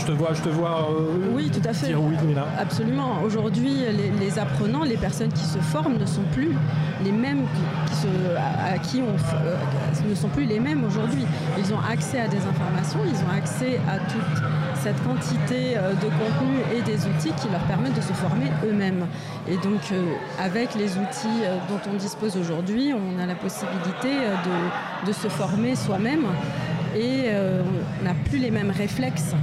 je 0.00 0.06
te 0.06 0.12
vois, 0.12 0.32
je 0.32 0.42
te 0.42 0.48
vois. 0.48 0.88
Euh, 0.90 1.34
oui, 1.34 1.50
tout 1.50 1.66
à 1.68 1.72
fait. 1.72 1.94
oui, 1.94 2.16
Absolument. 2.58 3.22
Aujourd'hui, 3.22 3.84
les, 4.20 4.38
apprenants, 4.38 4.84
les 4.84 4.96
personnes 4.96 5.32
qui 5.32 5.44
se 5.44 5.58
forment 5.58 5.98
ne 5.98 6.06
sont 6.06 6.22
plus 6.32 6.52
les 7.04 7.12
mêmes 7.12 7.42
qui, 7.42 8.06
à, 8.36 8.78
qui 8.78 9.02
on 9.02 9.10
euh, 9.10 9.56
ne 10.08 10.14
sont 10.14 10.28
plus 10.28 10.44
les 10.44 10.58
mêmes 10.58 10.84
aujourd'hui. 10.84 11.24
Ils 11.58 11.72
ont 11.74 11.80
accès 11.80 12.20
à 12.20 12.28
des 12.28 12.38
informations, 12.38 13.00
ils 13.06 13.24
ont 13.24 13.36
accès 13.36 13.78
à 13.88 13.98
toutes 13.98 14.42
cette 14.74 15.02
quantité 15.04 15.76
euh, 15.76 15.92
de 15.92 16.06
contenu 16.06 16.56
et 16.74 16.80
des 16.82 17.06
outils 17.06 17.32
qui 17.40 17.50
leur 17.50 17.60
permettent 17.62 17.96
de 17.96 18.00
se 18.00 18.14
former 18.14 18.50
eux-mêmes. 18.64 19.06
Et 19.48 19.56
donc, 19.56 19.82
avec 20.38 20.74
les 20.74 20.92
outils 20.96 21.42
dont 21.68 21.90
on 21.92 21.96
dispose 21.96 22.36
aujourd'hui, 22.36 22.92
on 22.94 23.18
a 23.20 23.26
la 23.26 23.34
possibilité 23.34 24.08
de, 24.08 25.06
de 25.08 25.12
se 25.12 25.28
former 25.28 25.76
soi-même 25.76 26.24
et 26.96 27.26
on 27.30 28.04
n'a 28.04 28.14
plus 28.28 28.38
les 28.38 28.50
mêmes 28.50 28.70
réflexes 28.70 29.34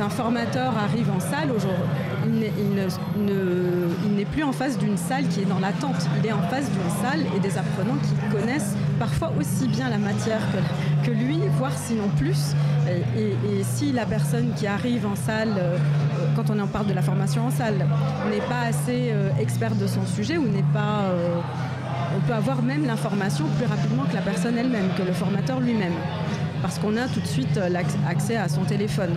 un 0.00 0.08
formateur 0.08 0.76
arrive 0.76 1.10
en 1.10 1.20
salle, 1.20 1.50
il 2.26 4.14
n'est 4.16 4.24
plus 4.24 4.42
en 4.42 4.52
face 4.52 4.78
d'une 4.78 4.96
salle 4.96 5.26
qui 5.28 5.40
est 5.40 5.44
dans 5.44 5.58
l'attente. 5.58 6.08
Il 6.18 6.26
est 6.26 6.32
en 6.32 6.42
face 6.42 6.70
d'une 6.70 6.90
salle 7.02 7.20
et 7.36 7.40
des 7.40 7.56
apprenants 7.58 7.98
qui 8.02 8.14
connaissent 8.34 8.74
parfois 8.98 9.32
aussi 9.38 9.68
bien 9.68 9.88
la 9.88 9.98
matière 9.98 10.40
que, 11.04 11.10
lui, 11.10 11.40
voire 11.58 11.76
sinon 11.76 12.08
plus. 12.16 12.54
Et, 13.16 13.34
si 13.62 13.92
la 13.92 14.06
personne 14.06 14.52
qui 14.56 14.66
arrive 14.66 15.06
en 15.06 15.14
salle, 15.14 15.54
euh, 15.58 15.76
quand 16.34 16.50
on 16.50 16.58
en 16.58 16.66
parle 16.66 16.86
de 16.86 16.94
la 16.94 17.02
formation 17.02 17.46
en 17.46 17.50
salle, 17.50 17.86
n'est 18.30 18.46
pas 18.48 18.62
assez 18.68 19.10
euh, 19.12 19.30
experte 19.38 19.76
de 19.78 19.86
son 19.86 20.04
sujet. 20.06 20.36
Euh, 20.36 21.40
on 22.16 22.26
peut 22.26 22.34
avoir 22.34 22.62
même 22.62 22.86
l'information 22.86 23.44
plus 23.58 23.66
rapidement 23.66 24.04
que 24.04 24.14
la 24.14 24.22
personne 24.22 24.56
elle-même, 24.58 24.88
que 24.96 25.02
le 25.02 25.12
formateur 25.12 25.60
lui-même 25.60 25.92
parce 26.62 26.78
qu'on 26.78 26.96
a 26.96 27.06
tout 27.08 27.20
de 27.20 27.26
suite 27.26 27.58
accès 28.08 28.36
à 28.36 28.48
son 28.48 28.64
téléphone. 28.64 29.16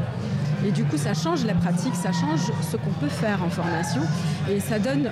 Et 0.65 0.71
du 0.71 0.85
coup, 0.85 0.97
ça 0.97 1.13
change 1.13 1.45
la 1.45 1.53
pratique, 1.53 1.95
ça 1.95 2.11
change 2.11 2.51
ce 2.61 2.77
qu'on 2.77 2.91
peut 3.01 3.09
faire 3.09 3.43
en 3.43 3.49
formation 3.49 4.01
et 4.49 4.59
ça 4.59 4.79
donne 4.79 5.11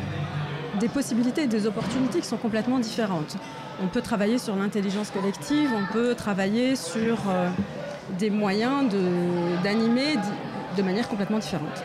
des 0.79 0.87
possibilités 0.87 1.43
et 1.43 1.47
des 1.47 1.67
opportunités 1.67 2.21
qui 2.21 2.27
sont 2.27 2.37
complètement 2.37 2.79
différentes. 2.79 3.35
On 3.83 3.87
peut 3.87 4.01
travailler 4.01 4.37
sur 4.37 4.55
l'intelligence 4.55 5.11
collective, 5.11 5.69
on 5.75 5.91
peut 5.91 6.15
travailler 6.15 6.75
sur 6.75 7.17
euh, 7.27 7.49
des 8.17 8.29
moyens 8.29 8.89
d'animer 9.63 10.15
de, 10.77 10.83
manière 10.83 11.09
complètement 11.09 11.39
différente. 11.39 11.83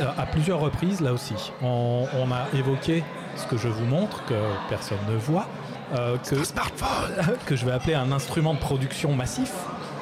Euh, 0.00 0.06
à 0.16 0.24
plusieurs 0.24 0.60
reprises, 0.60 1.02
là 1.02 1.12
aussi, 1.12 1.34
on, 1.62 2.06
a 2.32 2.56
évoqué 2.56 3.04
ce 3.36 3.46
que 3.46 3.58
je 3.58 3.68
vous 3.68 3.84
montre, 3.84 4.24
que 4.24 4.34
personne 4.70 4.98
ne 5.10 5.16
voit, 5.16 5.46
euh, 5.94 6.16
que, 6.18 6.42
smartphone. 6.42 7.36
que 7.46 7.54
je 7.54 7.66
vais 7.66 7.72
appeler 7.72 7.94
un 7.94 8.12
instrument 8.12 8.54
de 8.54 8.60
production 8.60 9.14
massif. 9.14 9.52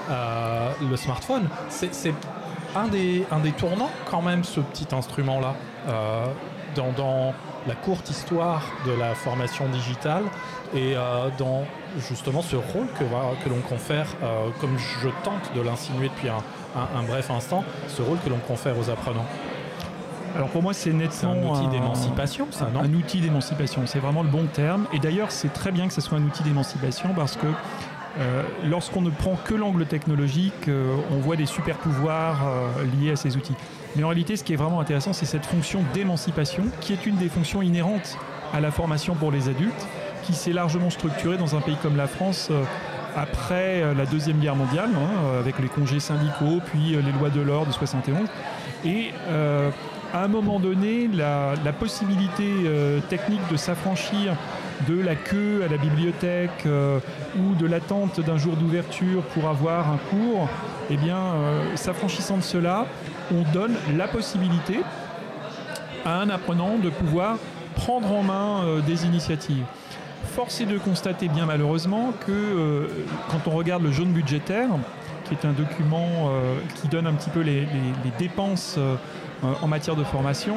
le 0.08 0.96
smartphone, 0.96 1.48
c'est 1.68 2.14
un 2.74 2.88
des, 2.88 3.24
un 3.30 3.40
des 3.40 3.52
tournants 3.52 3.90
quand 4.10 4.22
même, 4.22 4.44
ce 4.44 4.60
petit 4.60 4.86
instrument-là, 4.92 5.54
euh, 5.88 6.26
dans, 6.96 7.34
la 7.66 7.74
courte 7.76 8.10
histoire 8.10 8.62
de 8.86 8.92
la 8.92 9.14
formation 9.14 9.68
digitale 9.68 10.24
et 10.74 10.96
euh, 10.96 11.28
dans 11.38 11.62
justement 12.08 12.42
ce 12.42 12.56
rôle 12.56 12.88
que, 12.98 13.04
que 13.44 13.48
l'on 13.48 13.60
confère, 13.60 14.06
euh, 14.22 14.48
comme 14.60 14.76
je 14.78 15.08
tente 15.22 15.54
de 15.54 15.60
l'insinuer 15.60 16.08
depuis 16.08 16.28
un, 16.28 17.02
bref 17.06 17.30
instant, 17.30 17.62
ce 17.86 18.02
rôle 18.02 18.18
que 18.24 18.30
l'on 18.30 18.38
confère 18.38 18.76
aux 18.78 18.90
apprenants. 18.90 19.26
Alors 20.34 20.48
pour 20.48 20.62
moi, 20.62 20.72
c'est 20.72 20.92
nettement 20.92 21.54
un 21.54 21.60
outil 21.60 21.68
d'émancipation, 21.68 22.48
ça, 22.50 22.68
non? 22.72 22.80
Un 22.80 22.94
outil 22.94 23.20
d'émancipation, 23.20 23.82
c'est 23.84 23.98
vraiment 23.98 24.22
le 24.22 24.30
bon 24.30 24.46
terme. 24.46 24.86
Et 24.92 24.98
d'ailleurs, 24.98 25.30
c'est 25.30 25.52
très 25.52 25.70
bien 25.70 25.86
que 25.86 25.92
ce 25.92 26.00
soit 26.00 26.18
un 26.18 26.24
outil 26.24 26.42
d'émancipation 26.42 27.10
parce 27.14 27.36
que 27.36 27.46
euh, 28.18 28.42
lorsqu'on 28.68 29.00
ne 29.00 29.10
prend 29.10 29.36
que 29.36 29.54
l'angle 29.54 29.86
technologique, 29.86 30.68
euh, 30.68 30.94
on 31.10 31.16
voit 31.16 31.36
des 31.36 31.46
super 31.46 31.78
pouvoirs 31.78 32.46
euh, 32.46 32.84
liés 32.96 33.12
à 33.12 33.16
ces 33.16 33.36
outils. 33.36 33.54
Mais 33.96 34.04
en 34.04 34.08
réalité, 34.08 34.36
ce 34.36 34.44
qui 34.44 34.52
est 34.52 34.56
vraiment 34.56 34.80
intéressant, 34.80 35.12
c'est 35.12 35.26
cette 35.26 35.46
fonction 35.46 35.82
d'émancipation, 35.94 36.64
qui 36.80 36.92
est 36.92 37.06
une 37.06 37.16
des 37.16 37.28
fonctions 37.28 37.62
inhérentes 37.62 38.18
à 38.52 38.60
la 38.60 38.70
formation 38.70 39.14
pour 39.14 39.30
les 39.30 39.48
adultes, 39.48 39.86
qui 40.24 40.34
s'est 40.34 40.52
largement 40.52 40.90
structurée 40.90 41.38
dans 41.38 41.56
un 41.56 41.60
pays 41.60 41.76
comme 41.82 41.96
la 41.96 42.06
France 42.06 42.50
après 43.16 43.82
la 43.94 44.06
Deuxième 44.06 44.38
Guerre 44.38 44.56
mondiale, 44.56 44.90
hein, 44.94 45.38
avec 45.40 45.58
les 45.58 45.68
congés 45.68 46.00
syndicaux, 46.00 46.60
puis 46.64 46.90
les 46.90 47.12
lois 47.18 47.28
de 47.28 47.40
l'or 47.40 47.66
de 47.66 47.72
71. 47.72 48.28
Et 48.84 49.10
à 50.14 50.24
un 50.24 50.28
moment 50.28 50.60
donné, 50.60 51.08
la 51.08 51.72
possibilité 51.72 52.46
technique 53.08 53.40
de 53.50 53.56
s'affranchir 53.56 54.36
de 54.88 55.00
la 55.00 55.14
queue 55.14 55.62
à 55.64 55.68
la 55.68 55.76
bibliothèque 55.76 56.66
euh, 56.66 56.98
ou 57.38 57.54
de 57.54 57.66
l'attente 57.66 58.20
d'un 58.20 58.36
jour 58.36 58.56
d'ouverture 58.56 59.22
pour 59.34 59.48
avoir 59.48 59.90
un 59.90 59.98
cours, 60.10 60.48
eh 60.90 60.96
bien, 60.96 61.16
euh, 61.16 61.76
s'affranchissant 61.76 62.36
de 62.36 62.42
cela, 62.42 62.86
on 63.32 63.42
donne 63.52 63.74
la 63.96 64.08
possibilité 64.08 64.80
à 66.04 66.20
un 66.20 66.30
apprenant 66.30 66.78
de 66.78 66.90
pouvoir 66.90 67.36
prendre 67.76 68.12
en 68.12 68.22
main 68.22 68.64
euh, 68.64 68.80
des 68.80 69.06
initiatives. 69.06 69.64
Force 70.34 70.60
est 70.60 70.66
de 70.66 70.78
constater 70.78 71.28
bien 71.28 71.46
malheureusement 71.46 72.12
que 72.26 72.88
quand 73.28 73.50
on 73.50 73.50
regarde 73.50 73.82
le 73.82 73.90
jaune 73.90 74.12
budgétaire, 74.12 74.68
qui 75.24 75.34
est 75.34 75.44
un 75.44 75.52
document 75.52 76.30
qui 76.80 76.88
donne 76.88 77.06
un 77.06 77.12
petit 77.12 77.28
peu 77.28 77.40
les 77.40 77.66
dépenses 78.18 78.78
en 79.42 79.66
matière 79.66 79.96
de 79.96 80.04
formation, 80.04 80.54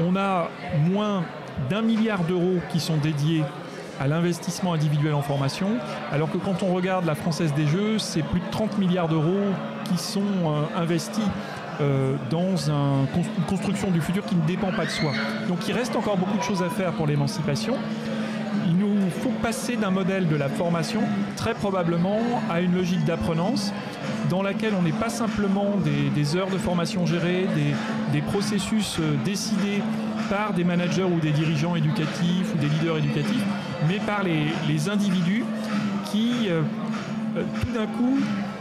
on 0.00 0.16
a 0.16 0.48
moins 0.90 1.22
d'un 1.70 1.82
milliard 1.82 2.24
d'euros 2.24 2.58
qui 2.70 2.80
sont 2.80 2.96
dédiés 2.96 3.42
à 4.00 4.08
l'investissement 4.08 4.72
individuel 4.72 5.14
en 5.14 5.22
formation, 5.22 5.68
alors 6.12 6.30
que 6.30 6.38
quand 6.38 6.62
on 6.62 6.74
regarde 6.74 7.04
la 7.04 7.14
Française 7.14 7.54
des 7.54 7.66
Jeux, 7.66 7.98
c'est 7.98 8.22
plus 8.22 8.40
de 8.40 8.50
30 8.50 8.78
milliards 8.78 9.08
d'euros 9.08 9.52
qui 9.84 9.96
sont 9.96 10.20
euh, 10.20 10.64
investis 10.76 11.24
euh, 11.80 12.14
dans 12.30 12.56
une 12.70 13.06
construction 13.48 13.90
du 13.90 14.00
futur 14.00 14.24
qui 14.24 14.36
ne 14.36 14.46
dépend 14.46 14.72
pas 14.72 14.84
de 14.84 14.90
soi. 14.90 15.12
Donc 15.48 15.66
il 15.68 15.72
reste 15.74 15.96
encore 15.96 16.16
beaucoup 16.16 16.38
de 16.38 16.42
choses 16.42 16.62
à 16.62 16.68
faire 16.68 16.92
pour 16.92 17.06
l'émancipation. 17.06 17.74
Il 18.66 18.76
nous 18.76 19.10
faut 19.10 19.32
passer 19.42 19.76
d'un 19.76 19.90
modèle 19.90 20.28
de 20.28 20.36
la 20.36 20.48
formation 20.48 21.00
très 21.36 21.54
probablement 21.54 22.18
à 22.50 22.60
une 22.60 22.74
logique 22.74 23.04
d'apprenance 23.04 23.72
dans 24.30 24.42
laquelle 24.42 24.72
on 24.78 24.82
n'est 24.82 24.92
pas 24.92 25.08
simplement 25.08 25.74
des, 26.14 26.36
heures 26.36 26.48
de 26.48 26.58
formation 26.58 27.06
gérées, 27.06 27.46
des, 28.12 28.22
processus 28.22 28.98
euh, 29.00 29.16
décidés 29.24 29.82
par 30.28 30.52
des 30.52 30.64
managers 30.64 31.04
ou 31.04 31.20
des 31.20 31.30
dirigeants 31.30 31.76
éducatifs 31.76 32.54
ou 32.54 32.58
des 32.58 32.68
leaders 32.68 32.98
éducatifs, 32.98 33.44
mais 33.88 33.98
par 33.98 34.22
les, 34.22 34.88
individus 34.88 35.44
qui, 36.10 36.48
euh, 36.48 36.62
euh, 37.36 37.42
tout 37.60 37.72
d'un 37.72 37.86
coup, 37.86 38.18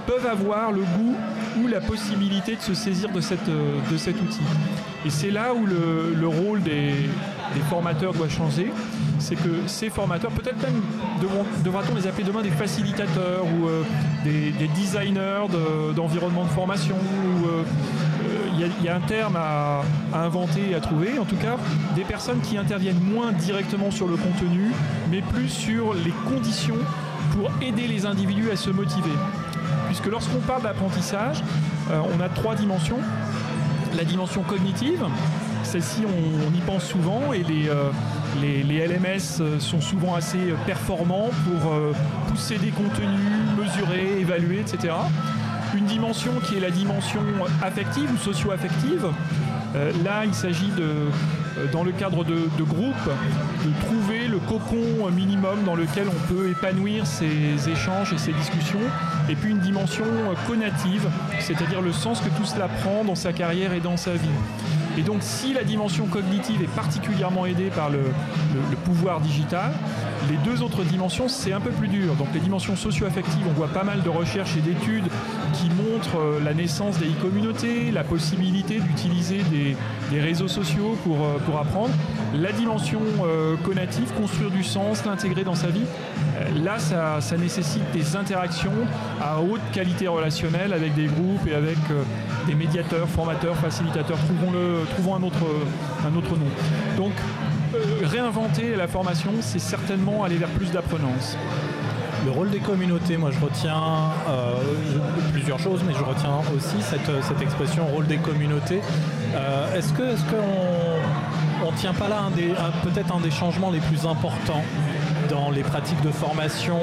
peuvent 0.08 0.28
avoir 0.28 0.72
le 0.72 0.82
goût 0.82 1.16
ou 1.62 1.68
la 1.68 1.82
possibilité 1.82 2.56
de 2.56 2.62
se 2.62 2.74
saisir 2.74 3.10
de, 3.10 3.22
cette, 3.22 3.48
de 3.48 3.98
cet 3.98 4.22
outil. 4.22 4.42
Et 5.06 5.10
c'est 5.10 5.32
là 5.32 5.54
où 5.54 5.66
le, 5.66 6.28
rôle 6.28 6.62
des, 6.62 6.94
formateurs 7.70 8.14
doit 8.14 8.30
changer. 8.30 8.72
C'est 9.20 9.36
que 9.36 9.68
ces 9.68 9.90
formateurs, 9.90 10.32
peut-être 10.32 10.62
même 10.62 10.82
devra-t-on 11.64 11.96
les 11.96 12.08
appeler 12.08 12.24
demain 12.24 12.42
des 12.42 12.50
facilitateurs 12.50 13.46
ou 13.46 13.70
des, 14.24 14.52
designers 14.76 15.48
d'environnement 15.96 16.44
de, 16.44 16.50
formation 16.50 16.96
ou 16.96 17.48
y, 18.84 18.90
a 18.90 18.96
un 18.96 19.00
terme 19.00 19.36
à, 19.36 19.82
inventer 20.14 20.72
et 20.72 20.76
à 20.76 20.80
trouver. 20.80 21.20
En 21.20 21.26
tout 21.26 21.36
cas, 21.36 21.58
des 21.96 22.04
personnes 22.04 22.42
qui 22.42 22.58
interviennent 22.58 23.00
moins 23.00 23.32
directement 23.32 23.92
sur 23.92 24.08
le 24.08 24.16
contenu, 24.16 24.72
mais 25.10 25.22
plus 25.22 25.50
sur 25.50 25.94
les 25.94 26.14
conditions 26.30 26.78
pour 27.32 27.52
aider 27.62 27.88
les 27.88 28.06
individus 28.06 28.52
à 28.52 28.56
se 28.56 28.70
motiver. 28.70 29.12
Puisque 29.88 30.08
lorsqu'on 30.08 30.40
parle 30.40 30.64
d'apprentissage, 30.64 31.44
euh, 31.92 32.02
on 32.16 32.22
a 32.22 32.30
trois 32.30 32.56
dimensions. 32.56 33.00
La 33.96 34.04
dimension 34.04 34.42
cognitive, 34.42 35.06
celle-ci 35.64 36.04
on, 36.06 36.56
y 36.56 36.62
pense 36.62 36.84
souvent 36.84 37.32
et 37.32 37.44
les, 37.44 37.70
euh, 37.70 37.92
les, 38.42 38.88
LMS 38.88 39.60
sont 39.60 39.82
souvent 39.82 40.16
assez 40.16 40.54
performants 40.66 41.30
pour 41.46 41.72
euh, 41.72 41.94
pousser 42.28 42.58
des 42.58 42.70
contenus, 42.70 43.20
mesurer, 43.56 44.20
évaluer, 44.20 44.62
etc 44.62 44.94
une 45.76 45.86
dimension 45.86 46.32
qui 46.46 46.58
est 46.58 46.60
la 46.60 46.72
dimension 46.72 47.22
affective 47.62 48.10
ou 48.14 48.18
socio-affective. 48.18 49.08
Euh, 49.76 49.92
là, 50.04 50.26
il 50.26 50.34
s'agit 50.34 50.70
de, 50.78 50.84
euh, 50.84 51.72
dans 51.72 51.84
le 51.84 51.92
cadre 51.92 52.24
de, 52.24 52.64
groupes, 52.64 53.10
de 53.66 53.86
trouver 53.86 54.28
le 54.28 54.38
cocon 54.40 55.10
minimum 55.12 55.64
dans 55.66 55.76
lequel 55.76 56.08
on 56.08 56.34
peut 56.34 56.50
épanouir 56.50 57.08
ces 57.08 57.70
échanges 57.70 58.14
et 58.14 58.18
ces 58.18 58.34
discussions. 58.34 58.80
Et 59.30 59.36
puis 59.36 59.52
une 59.52 59.60
dimension 59.60 60.06
conative, 60.48 61.08
c'est-à-dire 61.40 61.82
le 61.82 61.92
sens 61.92 62.22
que 62.22 62.30
tout 62.38 62.46
cela 62.46 62.68
prend 62.68 63.04
dans 63.04 63.16
sa 63.16 63.34
carrière 63.34 63.74
et 63.74 63.80
dans 63.80 63.98
sa 63.98 64.14
vie. 64.14 64.30
Et 64.98 65.02
donc 65.02 65.18
si 65.22 65.54
la 65.54 65.64
dimension 65.64 66.06
cognitive 66.06 66.62
est 66.62 66.76
particulièrement 66.76 67.46
aidée 67.46 67.70
par 67.70 67.90
le, 67.90 68.00
pouvoir 68.86 69.22
digital, 69.22 69.72
les 70.30 70.38
deux 70.38 70.62
autres 70.62 70.84
dimensions, 70.84 71.28
c'est 71.28 71.52
un 71.52 71.60
peu 71.60 71.72
plus 71.72 71.88
dur. 71.88 72.14
Donc 72.16 72.28
les 72.34 72.40
dimensions 72.40 72.76
socio-affectives, 72.76 73.46
on 73.50 73.54
voit 73.54 73.70
pas 73.70 73.84
mal 73.84 74.04
de 74.04 74.10
recherches 74.10 74.56
et 74.58 74.62
d'études 74.62 75.06
qui 75.64 75.70
montrent 75.70 76.20
euh, 76.20 76.40
la 76.44 76.54
naissance 76.54 77.00
des 77.00 77.06
e-communautés, 77.06 77.92
la 77.92 78.04
possibilité 78.04 78.80
d'utiliser 78.80 79.42
des, 79.44 79.76
réseaux 80.20 80.48
sociaux 80.48 80.98
pour, 81.04 81.16
euh, 81.24 81.40
pour 81.46 81.58
apprendre. 81.58 81.94
La 82.36 82.52
dimension 82.52 83.00
euh, 83.26 83.56
construire 84.18 84.52
du 84.52 84.64
sens, 84.64 85.06
l'intégrer 85.06 85.44
dans 85.44 85.56
sa 85.56 85.68
vie, 85.68 85.86
là, 86.64 86.78
ça, 86.80 87.38
nécessite 87.38 87.84
des 87.94 88.16
interactions 88.16 88.72
à 89.22 89.40
haute 89.42 89.62
qualité 89.72 90.08
relationnelle 90.08 90.74
avec 90.74 90.94
des 90.94 91.06
groupes 91.06 91.48
et 91.48 91.56
avec 91.56 91.78
des 92.48 92.56
médiateurs, 92.56 93.08
formateurs, 93.08 93.56
facilitateurs. 93.56 94.18
Trouvons 94.18 95.16
un 95.16 95.24
autre, 95.24 96.38
nom. 96.38 96.48
Donc, 96.98 97.14
euh, 97.76 98.06
réinventer 98.06 98.76
la 98.76 98.88
formation, 98.88 99.32
c'est 99.42 99.60
certainement 99.60 100.24
aller 100.24 100.38
vers 100.38 100.50
plus 100.50 100.72
d'apprenance. 100.72 101.38
Le 102.26 102.32
rôle 102.32 102.50
des 102.50 102.60
communautés, 102.60 103.18
moi 103.18 103.32
je 103.32 103.40
retiens 103.40 103.82
euh, 104.30 104.56
plusieurs 105.32 105.60
choses, 105.60 105.82
mais 105.86 105.94
je 105.94 106.04
retiens 106.04 106.40
aussi 106.56 106.82
cette, 106.82 107.24
cette 107.24 107.42
expression 107.42 107.86
rôle 107.88 108.08
des 108.08 108.18
communautés. 108.18 108.82
Euh, 109.36 109.78
est-ce 109.78 109.94
qu'on 109.94 111.68
on 111.68 111.72
tient 111.74 111.94
pas 111.94 112.08
là 112.08 112.24
peut-être 112.84 113.16
un 113.16 113.20
des 113.20 113.32
changements 113.32 113.72
les 113.72 113.80
plus 113.80 114.06
importants 114.06 114.64
dans 115.30 115.50
les 115.50 115.64
pratiques 115.64 116.02
de 116.02 116.12
formation 116.12 116.78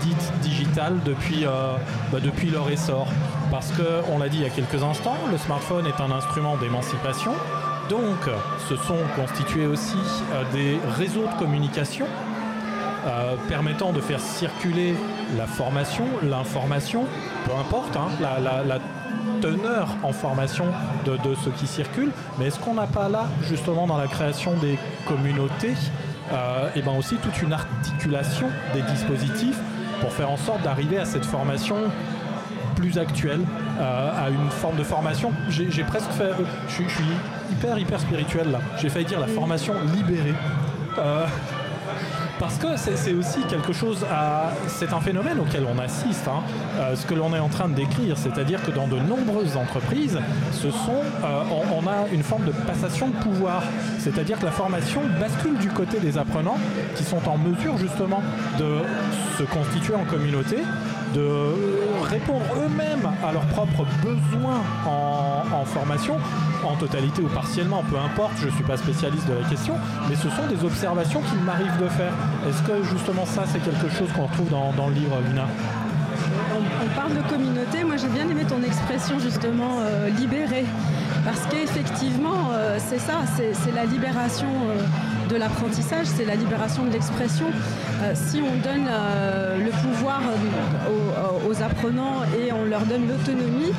dites 0.00 0.32
digitales 0.42 0.96
depuis, 1.04 1.44
euh, 1.44 1.76
bah, 2.12 2.18
depuis 2.22 2.50
leur 2.50 2.70
essor? 2.70 3.06
Parce 3.50 3.70
que, 3.72 4.02
on 4.12 4.18
l'a 4.18 4.28
dit 4.28 4.38
il 4.38 4.42
y 4.42 4.46
a 4.46 4.50
quelques 4.50 4.82
instants, 4.82 5.16
le 5.30 5.38
smartphone 5.38 5.86
est 5.86 6.00
un 6.00 6.10
instrument 6.10 6.56
d'émancipation. 6.56 7.32
Donc, 7.88 8.28
se 8.68 8.76
sont 8.76 8.98
constitués 9.16 9.64
aussi 9.64 9.96
des 10.52 10.78
réseaux 10.98 11.22
de 11.22 11.38
communication 11.38 12.04
euh, 13.06 13.36
permettant 13.48 13.92
de 13.92 14.00
faire 14.00 14.20
circuler 14.20 14.94
la 15.36 15.46
formation, 15.46 16.04
l'information, 16.22 17.04
peu 17.46 17.52
importe, 17.54 17.96
hein, 17.96 18.08
la, 18.20 18.78
teneur 19.40 19.88
en 20.02 20.12
formation 20.12 20.64
de, 21.06 21.16
ce 21.44 21.50
qui 21.50 21.68
circule. 21.68 22.10
Mais 22.38 22.46
est-ce 22.46 22.58
qu'on 22.58 22.74
n'a 22.74 22.88
pas 22.88 23.08
là, 23.08 23.26
justement, 23.42 23.86
dans 23.86 23.96
la 23.96 24.08
création 24.08 24.54
des 24.54 24.76
communautés, 25.06 25.70
et 25.70 26.32
euh, 26.32 26.68
eh 26.74 26.82
ben 26.82 26.92
aussi 26.98 27.14
toute 27.16 27.40
une 27.40 27.52
articulation 27.52 28.48
des 28.74 28.82
dispositifs 28.82 29.58
pour 30.00 30.12
faire 30.12 30.30
en 30.30 30.36
sorte 30.36 30.62
d'arriver 30.62 30.98
à 30.98 31.04
cette 31.04 31.24
formation 31.24 31.76
plus 32.74 32.98
actuelle, 32.98 33.40
euh, 33.80 34.26
à 34.26 34.28
une 34.28 34.50
forme 34.50 34.76
de 34.76 34.82
formation? 34.82 35.32
J'ai 35.48 35.84
presque 35.84 36.10
fait, 36.10 36.32
je 36.68 36.74
suis 36.74 37.04
hyper 37.52 37.78
hyper 37.78 38.00
spirituel 38.00 38.50
là. 38.50 38.58
J'ai 38.78 38.88
failli 38.88 39.06
dire 39.06 39.20
la 39.20 39.28
formation 39.28 39.74
libérée 39.94 40.34
parce 42.38 42.56
que 42.56 42.68
c'est 42.76 43.14
aussi 43.14 43.40
quelque 43.48 43.72
chose, 43.72 44.04
à, 44.10 44.52
c'est 44.66 44.92
un 44.92 45.00
phénomène 45.00 45.38
auquel 45.40 45.64
on 45.64 45.78
assiste, 45.78 46.28
hein. 46.28 46.42
euh, 46.78 46.94
ce 46.94 47.06
que 47.06 47.14
l'on 47.14 47.34
est 47.34 47.38
en 47.38 47.48
train 47.48 47.68
de 47.68 47.74
décrire, 47.74 48.16
c'est-à-dire 48.16 48.62
que 48.62 48.70
dans 48.70 48.86
de 48.86 48.98
nombreuses 48.98 49.56
entreprises, 49.56 50.18
ce 50.52 50.70
sont, 50.70 51.02
euh, 51.24 51.42
on, 51.50 51.86
a 51.86 52.08
une 52.12 52.22
forme 52.22 52.44
de 52.44 52.52
passation 52.52 53.08
de 53.08 53.16
pouvoir, 53.16 53.62
c'est-à-dire 53.98 54.38
que 54.38 54.44
la 54.44 54.52
formation 54.52 55.00
bascule 55.20 55.58
du 55.58 55.68
côté 55.68 55.98
des 56.00 56.18
apprenants 56.18 56.58
qui 56.96 57.04
sont 57.04 57.28
en 57.28 57.38
mesure 57.38 57.76
justement 57.78 58.22
de 58.58 58.78
se 59.38 59.42
constituer 59.44 59.94
en 59.94 60.04
communauté, 60.04 60.58
de 61.14 61.54
répondre 62.08 62.44
eux-mêmes 62.56 63.08
à 63.26 63.32
leurs 63.32 63.46
propres 63.46 63.86
besoins 64.02 64.62
en, 64.86 65.64
formation, 65.64 66.16
en 66.64 66.76
totalité 66.76 67.22
ou 67.22 67.28
partiellement, 67.28 67.82
peu 67.90 67.96
importe, 67.98 68.32
je 68.40 68.46
ne 68.46 68.50
suis 68.52 68.64
pas 68.64 68.76
spécialiste 68.76 69.26
de 69.28 69.34
la 69.34 69.48
question, 69.48 69.74
mais 70.08 70.16
ce 70.16 70.30
sont 70.30 70.46
des 70.48 70.64
observations 70.64 71.20
qu'il 71.20 71.40
m'arrive 71.40 71.76
de 71.78 71.88
faire. 71.88 72.12
Est-ce 72.48 72.62
que 72.62 72.82
justement 72.84 73.26
ça, 73.26 73.44
c'est 73.46 73.58
quelque 73.58 73.88
chose 73.90 74.08
qu'on 74.14 74.26
retrouve 74.26 74.48
dans, 74.50 74.88
le 74.88 74.94
livre, 74.94 75.18
Lina? 75.26 75.46
On, 76.56 76.96
parle 76.96 77.14
de 77.14 77.28
communauté, 77.28 77.84
moi 77.84 77.96
j'ai 77.96 78.08
bien 78.08 78.28
aimé 78.28 78.44
ton 78.48 78.62
expression 78.62 79.18
justement 79.18 79.78
euh, 79.80 80.08
libérée, 80.10 80.64
parce 81.24 81.46
qu'effectivement 81.46 82.50
euh, 82.52 82.78
c'est 82.78 82.98
ça, 82.98 83.20
c'est 83.36 83.74
la 83.74 83.84
libération. 83.84 84.48
Euh, 84.48 84.82
de 85.28 85.36
l'apprentissage, 85.36 86.06
c'est 86.06 86.24
la 86.24 86.34
libération 86.34 86.84
de 86.84 86.90
l'expression. 86.90 87.46
si 88.14 88.40
on 88.40 88.56
donne 88.62 88.88
le 89.58 89.70
pouvoir 89.70 90.20
aux, 91.48 91.62
apprenants 91.62 92.22
et 92.38 92.52
on 92.52 92.64
leur 92.64 92.82
donne 92.82 93.08
l'autonomie, 93.08 93.72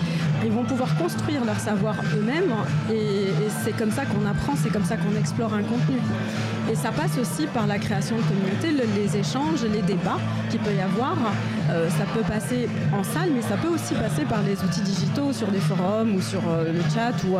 ils 0.43 0.51
vont 0.51 0.63
pouvoir 0.63 0.95
construire 0.97 1.45
leur 1.45 1.59
savoir 1.59 1.95
eux-mêmes 2.15 2.53
et, 2.91 3.27
c'est 3.63 3.75
comme 3.75 3.91
ça 3.91 4.03
qu'on 4.05 4.25
apprend, 4.25 4.53
c'est 4.55 4.71
comme 4.71 4.85
ça 4.85 4.95
qu'on 4.95 5.17
explore 5.17 5.53
un 5.53 5.63
contenu. 5.63 5.97
Et 6.71 6.75
ça 6.75 6.91
passe 6.91 7.17
aussi 7.17 7.47
par 7.47 7.67
la 7.67 7.77
création 7.77 8.15
de 8.17 8.21
communautés, 8.21 8.71
les 8.95 9.17
échanges, 9.17 9.63
les 9.63 9.81
débats 9.81 10.19
qu'il 10.49 10.59
peut 10.59 10.73
y 10.73 10.81
avoir. 10.81 11.15
Euh, 11.69 11.89
ça 11.89 12.05
peut 12.13 12.21
passer 12.21 12.67
en 12.93 13.03
salle, 13.03 13.29
mais 13.33 13.41
ça 13.41 13.55
peut 13.57 13.67
aussi 13.67 13.93
passer 13.93 14.23
par 14.25 14.41
les 14.41 14.53
outils 14.63 14.81
digitaux 14.81 15.31
sur 15.33 15.47
des 15.47 15.59
forums 15.59 16.15
ou 16.15 16.21
sur 16.21 16.41
euh, 16.47 16.71
le 16.71 16.81
chat 16.93 17.13
ou, 17.27 17.37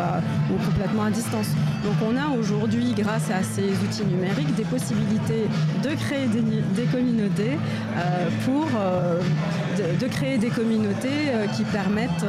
complètement 0.65 1.03
à 1.03 1.09
distance. 1.09 1.47
Donc 1.83 1.95
on 2.05 2.15
a 2.15 2.37
aujourd'hui, 2.37 2.93
grâce 2.93 3.31
à 3.31 3.41
ces 3.41 3.71
outils 3.83 4.05
numériques, 4.05 4.53
des 4.55 4.65
possibilités 4.65 5.47
de 5.83 5.95
créer 5.95 6.27
des, 6.27 6.83
communautés 6.91 7.57
euh, 7.97 8.29
pour 8.45 8.65
de, 8.65 10.07
créer 10.07 10.37
des 10.37 10.49
communautés 10.49 11.31
qui 11.55 11.63
permettent 11.63 12.25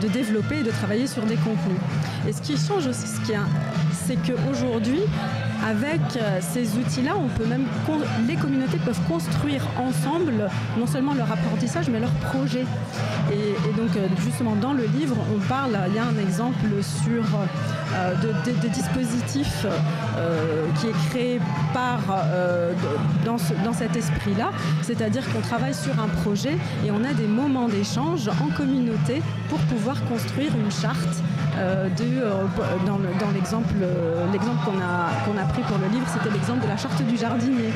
de 0.00 0.08
développer 0.08 0.60
et 0.60 0.62
de 0.62 0.70
travailler 0.70 1.06
sur 1.06 1.22
des 1.24 1.36
contenus. 1.36 1.80
Et 2.28 2.32
ce 2.32 2.40
qui 2.40 2.56
change 2.56 2.86
aussi, 2.86 3.06
c'est 4.06 4.16
qu'aujourd'hui, 4.16 5.00
avec 5.62 6.00
euh, 6.16 6.38
ces 6.40 6.76
outils-là, 6.76 7.12
on 7.16 7.28
peut 7.28 7.46
même 7.46 7.66
les 8.26 8.36
communautés 8.36 8.78
peuvent 8.78 9.00
construire 9.08 9.62
ensemble 9.78 10.48
non 10.78 10.86
seulement 10.86 11.14
leur 11.14 11.30
apprentissage, 11.30 11.88
mais 11.88 12.00
leur 12.00 12.10
projet. 12.10 12.64
Et, 13.32 13.76
donc, 13.76 13.96
euh, 13.96 14.06
justement, 14.22 14.56
dans 14.56 14.72
le 14.72 14.84
livre, 14.84 15.16
on 15.34 15.38
parle, 15.48 15.78
il 15.88 15.94
y 15.94 15.98
a 15.98 16.04
un 16.04 16.18
exemple 16.18 16.66
sur 16.82 17.24
euh, 17.94 18.14
des 18.62 18.68
dispositifs 18.68 19.66
qui 20.80 20.86
est 20.86 21.08
créé 21.10 21.40
par 21.72 22.00
dans, 23.24 23.36
dans 23.64 23.72
cet 23.72 23.96
esprit-là, 23.96 24.50
c'est-à-dire 24.82 25.22
qu'on 25.32 25.40
travaille 25.40 25.74
sur 25.74 25.92
un 26.00 26.08
projet 26.22 26.56
et 26.84 26.90
on 26.90 27.04
a 27.04 27.12
des 27.12 27.26
moments 27.26 27.68
d'échange 27.68 28.28
en 28.28 28.54
communauté 28.56 29.22
pour 29.48 29.58
pouvoir 29.60 30.02
construire 30.04 30.50
une 30.54 30.70
charte 30.70 31.22
euh, 31.56 31.88
euh, 32.00 32.46
dans, 32.86 33.30
l'exemple 33.32 33.74
euh, 33.82 34.26
l'exemple 34.32 34.58
qu'on 34.64 34.80
a, 34.80 35.42
a 35.42 35.46
pris 35.46 35.62
pour 35.62 35.78
le 35.78 35.86
livre, 35.88 36.06
c'était 36.08 36.32
l'exemple 36.32 36.62
de 36.62 36.68
la 36.68 36.76
charte 36.76 37.02
du 37.02 37.16
jardinier. 37.16 37.70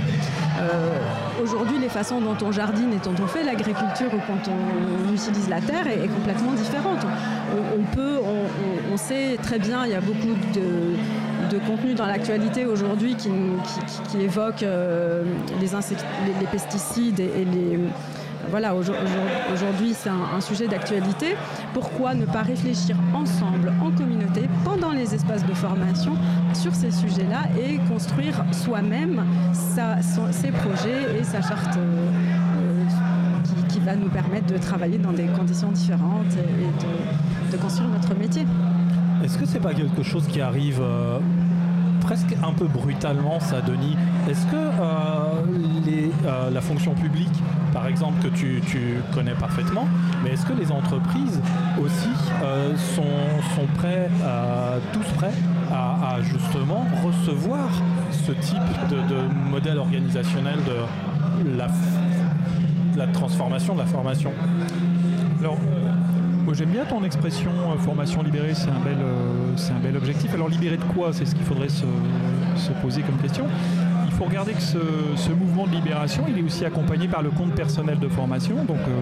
Aujourd'hui, 1.43 1.79
les 1.79 1.89
façons 1.89 2.21
dont 2.21 2.37
on 2.45 2.51
jardine 2.51 2.93
et 2.93 2.99
dont 2.99 3.15
on 3.23 3.27
fait 3.27 3.45
l'agriculture 3.45 4.13
ou 4.13 4.19
quand 4.27 4.51
on, 4.51 5.13
utilise 5.13 5.49
la 5.49 5.61
terre 5.61 5.87
est, 5.87 6.09
complètement 6.09 6.53
différente. 6.53 7.07
On, 7.77 7.95
peut, 7.95 8.19
on, 8.93 8.97
sait 8.97 9.39
très 9.43 9.59
bien, 9.59 9.87
il 9.87 9.93
y 9.93 9.95
a 9.95 10.01
beaucoup 10.01 10.35
de, 10.55 11.57
de 11.57 11.59
contenu 11.65 11.95
dans 11.95 12.07
l'actualité 12.07 12.67
aujourd'hui 12.67 13.15
qui, 13.15 13.31
qui, 14.11 14.21
évoque 14.21 14.61
les, 14.61 15.69
les, 16.41 16.47
pesticides 16.51 17.21
et 17.21 17.45
les 17.45 17.79
voilà, 18.51 18.75
aujourd'hui 18.75 19.95
c'est 19.95 20.09
un, 20.11 20.41
sujet 20.41 20.69
d'actualité. 20.69 21.37
Pourquoi 21.75 22.15
ne 22.15 22.25
pas 22.25 22.43
réfléchir 22.43 22.97
ensemble, 23.15 23.73
en 23.83 23.91
communauté, 23.91 24.49
pendant 24.65 24.93
les 24.93 25.15
espaces 25.15 25.45
de 25.45 25.53
formation 25.55 26.15
sur 26.55 26.75
ces 26.75 26.91
sujets-là 26.91 27.43
et 27.59 27.79
construire 27.89 28.45
soi-même 28.53 29.25
ses 30.31 30.51
projets 30.51 31.19
et 31.19 31.25
sa 31.25 31.43
charte 31.43 31.77
euh, 31.77 32.09
euh, 32.57 33.69
qui, 33.69 33.81
va 33.81 33.95
nous 33.95 34.09
permettre 34.09 34.47
de 34.47 34.59
travailler 34.59 34.99
dans 34.99 35.13
des 35.13 35.27
conditions 35.27 35.71
différentes 35.71 36.33
et 36.33 37.53
de, 37.53 37.57
construire 37.57 37.89
notre 37.89 38.15
métier. 38.15 38.47
Est-ce 39.25 39.39
que 39.39 39.47
c'est 39.47 39.61
pas 39.61 39.75
quelque 39.75 40.03
chose 40.03 40.27
qui 40.27 40.41
arrive 40.41 40.81
euh, 40.81 41.19
presque 42.09 42.35
un 42.43 42.53
peu 42.53 42.67
brutalement, 42.67 43.39
ça, 43.39 43.61
Denis. 43.61 43.97
Est-ce 44.31 44.47
que 44.47 44.71
la 46.53 46.61
fonction 46.61 46.95
publique 46.95 47.43
par 47.73 47.87
exemple, 47.87 48.23
que 48.23 48.29
tu, 48.29 48.61
connais 49.15 49.35
parfaitement, 49.35 49.87
mais 50.23 50.31
est-ce 50.31 50.47
que 50.47 50.53
les 50.53 50.73
entreprises 50.73 51.41
aussi 51.81 52.09
euh, 52.43 52.77
sont, 52.77 53.67
prêts, 53.77 54.11
euh, 54.23 54.79
tous 54.93 55.13
prêts 55.15 55.35
à, 55.71 56.17
justement 56.23 56.85
recevoir 57.05 57.69
ce 58.11 58.33
type 58.33 58.59
de, 58.91 59.51
modèle 59.51 59.79
organisationnel 59.79 60.57
de 60.65 61.57
la, 61.57 61.69
la, 62.97 63.07
transformation 63.13 63.75
de 63.75 63.81
la 63.81 63.87
formation? 63.87 64.33
Alors, 65.41 65.59
moi 66.45 66.55
j'aime 66.55 66.71
bien 66.71 66.85
ton 66.85 67.05
expression 67.05 67.51
euh, 67.51 67.79
formation 67.79 68.23
libérée, 68.23 68.55
c'est 68.55 68.71
un, 68.71 68.81
bel, 68.85 68.97
c'est 69.59 69.73
un 69.73 69.81
bel 69.81 69.97
objectif. 69.97 70.33
Alors 70.35 70.49
libéré 70.49 70.77
de 70.77 70.85
quoi? 70.85 71.13
C'est 71.13 71.27
ce 71.27 71.35
qu'il 71.35 71.45
faudrait 71.45 71.69
se, 71.69 71.87
se 72.57 72.73
poser 72.83 73.03
comme 73.03 73.19
question 73.19 73.47
faut 74.19 74.25
regarder 74.25 74.53
que 74.53 74.61
ce, 74.61 75.31
mouvement 75.31 75.69
de 75.69 75.73
libération, 75.73 76.25
il 76.29 76.37
est 76.37 76.43
aussi 76.43 76.65
accompagné 76.65 77.07
par 77.07 77.23
le 77.23 77.31
compte 77.31 77.55
personnel 77.55 78.01
de 78.01 78.09
formation. 78.09 78.65
Donc 78.65 78.79
euh, 78.79 79.01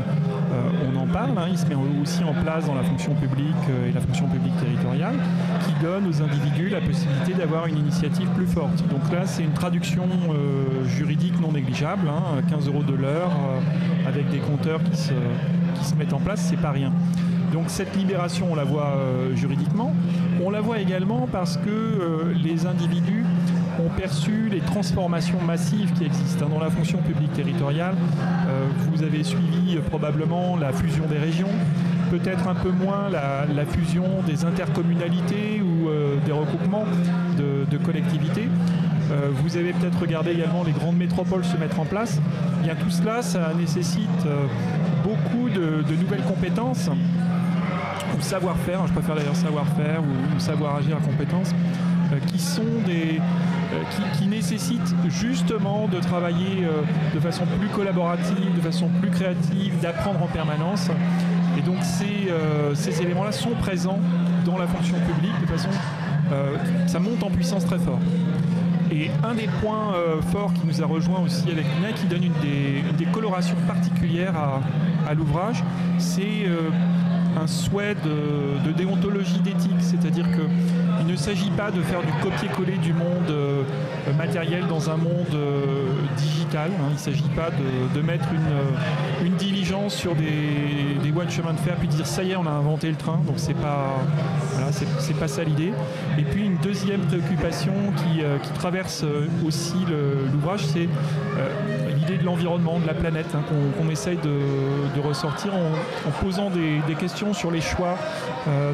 euh, 0.53 0.92
on 0.92 0.97
en 0.99 1.07
parle, 1.07 1.38
hein. 1.38 1.47
il 1.51 1.57
se 1.57 1.64
met 1.64 1.75
aussi 1.75 2.23
en 2.23 2.35
place 2.35 2.66
dans 2.66 2.75
la 2.75 2.83
fonction 2.83 3.14
publique 3.14 3.55
euh, 3.71 3.88
et 3.88 3.92
la 3.92 4.01
fonction 4.03 4.29
publique 4.29 4.55
territoriale, 4.59 5.14
qui 5.64 5.73
donne 5.83 6.07
aux 6.07 6.21
individus 6.21 6.69
la 6.69 6.83
possibilité 6.83 7.33
d'avoir 7.33 7.66
une 7.66 7.79
initiative 7.79 8.29
plus 8.37 8.47
forte. 8.47 8.87
Donc 8.88 9.11
là, 9.11 9.25
c'est 9.25 9.42
une 9.42 9.55
traduction 9.55 10.07
juridique 10.85 11.40
non 11.40 11.53
négligeable, 11.53 12.11
15 12.51 12.69
hein, 12.69 12.71
euros 12.71 12.83
de 12.83 12.95
l'heure, 12.95 13.31
avec 14.07 14.29
des 14.29 14.38
compteurs 14.38 14.83
qui 14.83 14.97
se, 14.97 15.14
qui 15.79 15.85
se 15.85 15.95
mettent 15.95 16.12
en 16.12 16.21
place, 16.21 16.40
c'est 16.40 16.61
pas 16.61 16.73
rien. 16.73 16.92
Donc 17.52 17.64
cette 17.68 17.96
libération, 17.96 18.48
on 18.50 18.54
la 18.54 18.64
voit 18.64 18.98
juridiquement. 19.35 19.94
On 20.44 20.50
la 20.50 20.61
voit 20.61 20.80
également 20.80 21.28
parce 21.30 21.56
que 21.56 22.32
les 22.35 22.66
individus 22.66 23.24
ont 23.80 23.88
perçu 23.88 24.48
les 24.50 24.61
transformations 24.61 25.40
massives 25.40 25.92
qui 25.92 26.04
existent 26.04 26.48
dans 26.48 26.59
la 26.59 26.70
fonction 26.70 26.98
publique 26.98 27.32
territoriale. 27.32 27.94
Euh, 28.48 28.66
vous 28.90 29.02
avez 29.02 29.22
suivi 29.22 29.76
euh, 29.76 29.80
probablement 29.80 30.56
la 30.56 30.72
fusion 30.72 31.04
des 31.06 31.18
régions, 31.18 31.50
peut-être 32.11 32.48
un 32.48 32.54
peu 32.54 32.70
moins 32.70 33.09
la, 33.11 33.66
fusion 33.66 34.04
des 34.26 34.44
intercommunalités 34.44 35.61
ou 35.62 35.88
euh, 35.88 36.16
des 36.24 36.32
regroupements 36.32 36.85
de, 37.37 37.76
collectivités. 37.85 38.48
vous 39.35 39.56
avez 39.56 39.72
peut-être 39.72 40.00
regardé 40.00 40.30
également 40.30 40.64
les 40.64 40.72
grandes 40.72 40.96
métropoles 40.96 41.44
se 41.44 41.56
mettre 41.56 41.78
en 41.78 41.85
place. 41.85 42.20
Bien 42.62 42.74
tout 42.74 42.90
cela, 42.90 43.20
ça 43.22 43.52
nécessite 43.54 44.26
beaucoup 45.04 45.50
de, 45.50 45.85
nouvelles 46.00 46.22
compétences 46.22 46.88
ou 48.16 48.20
savoir-faire, 48.20 48.87
je 48.87 48.92
préfère 48.92 49.14
d'ailleurs 49.14 49.37
savoir-faire 49.37 50.00
ou, 50.00 50.40
savoir 50.40 50.76
agir 50.76 50.96
à 50.96 51.00
compétences, 51.00 51.55
qui 52.29 52.38
sont 52.38 52.62
des, 52.87 53.20
qui, 54.16 54.26
nécessitent 54.26 54.94
justement 55.09 55.88
de 55.88 55.98
travailler 55.98 56.66
de 57.12 57.20
façon 57.20 57.44
plus 57.59 57.68
collaborative, 57.68 58.55
de 58.55 58.61
façon 58.61 58.88
plus 59.00 59.11
créative, 59.11 59.81
d'apprendre 59.81 60.22
en 60.22 60.29
permanence. 60.29 60.88
Et 61.59 61.62
donc 61.62 61.79
ces, 61.83 62.33
ces 62.74 63.02
éléments-là 63.02 63.33
sont 63.33 63.55
présents 63.61 63.98
dans 64.44 64.57
la 64.57 64.68
fonction 64.68 64.96
publique 65.00 65.38
de 65.40 65.46
façon 65.46 65.70
euh, 66.33 66.57
ça 66.87 66.98
monte 66.98 67.22
en 67.22 67.31
puissance 67.31 67.64
très 67.64 67.79
fort. 67.79 68.00
Et 68.90 69.11
un 69.24 69.35
des 69.35 69.48
points 69.61 69.94
euh, 69.94 70.20
forts 70.22 70.52
qui 70.55 70.66
nous 70.66 70.83
a 70.83 70.87
rejoint 70.87 71.20
aussi 71.20 71.50
avec 71.50 71.64
Nina, 71.76 71.92
qui 71.92 72.07
donne 72.07 72.24
une 72.24 72.33
des, 72.96 73.05
colorations 73.12 73.57
particulières 73.66 74.35
à, 75.09 75.14
l'ouvrage, 75.14 75.62
c'est 75.98 76.44
euh, 76.46 76.70
un 77.37 77.46
souhait 77.46 77.94
de, 77.94 78.72
déontologie 78.72 79.40
d'éthique, 79.40 79.81
c'est-à-dire 79.81 80.27
qu'il 80.33 81.07
ne 81.07 81.16
s'agit 81.16 81.51
pas 81.51 81.70
de 81.70 81.81
faire 81.83 82.01
du 82.01 82.12
copier-coller 82.22 82.79
du 82.79 82.92
monde 82.92 83.33
matériel 84.16 84.66
dans 84.66 84.90
un 84.90 84.96
monde 84.96 85.37
digital. 86.16 86.70
Hein. 86.72 86.87
Il 86.90 86.94
ne 86.94 86.99
s'agit 86.99 87.29
pas 87.35 87.51
de, 87.94 88.01
mettre 88.03 88.27
une, 89.22 89.35
diligence 89.37 89.94
sur 89.94 90.14
des, 90.14 91.11
voies 91.11 91.25
de 91.25 91.31
chemin 91.31 91.53
de 91.53 91.59
fer 91.59 91.77
puis 91.79 91.88
de 91.88 91.94
dire 91.94 92.07
ça 92.07 92.22
y 92.22 92.33
est, 92.33 92.37
on 92.37 92.46
a 92.46 92.51
inventé 92.51 92.88
le 92.90 92.96
train. 92.96 93.20
Donc 93.27 93.37
c'est 93.37 93.55
pas 93.55 93.94
c'est 94.99 95.18
pas 95.18 95.29
ça 95.29 95.44
l'idée. 95.44 95.72
Et 96.18 96.22
puis 96.22 96.44
une 96.44 96.57
deuxième 96.59 97.01
préoccupation 97.03 97.72
qui, 97.96 98.22
euh, 98.22 98.38
traverse 98.55 99.03
euh, 99.05 99.27
aussi 99.46 99.75
l'ouvrage, 100.33 100.64
c'est 100.64 100.88
euh, 102.11 102.19
de 102.19 102.25
l'environnement, 102.25 102.79
de 102.79 102.87
la 102.87 102.95
planète, 102.95 103.35
hein, 103.35 103.42
qu'on 103.79 103.88
essaye 103.90 104.19
de, 104.19 105.01
ressortir 105.01 105.53
en, 105.55 106.11
posant 106.23 106.51
des, 106.51 106.95
questions 106.95 107.35
sur 107.35 107.51
les 107.51 107.61
choix, 107.61 107.97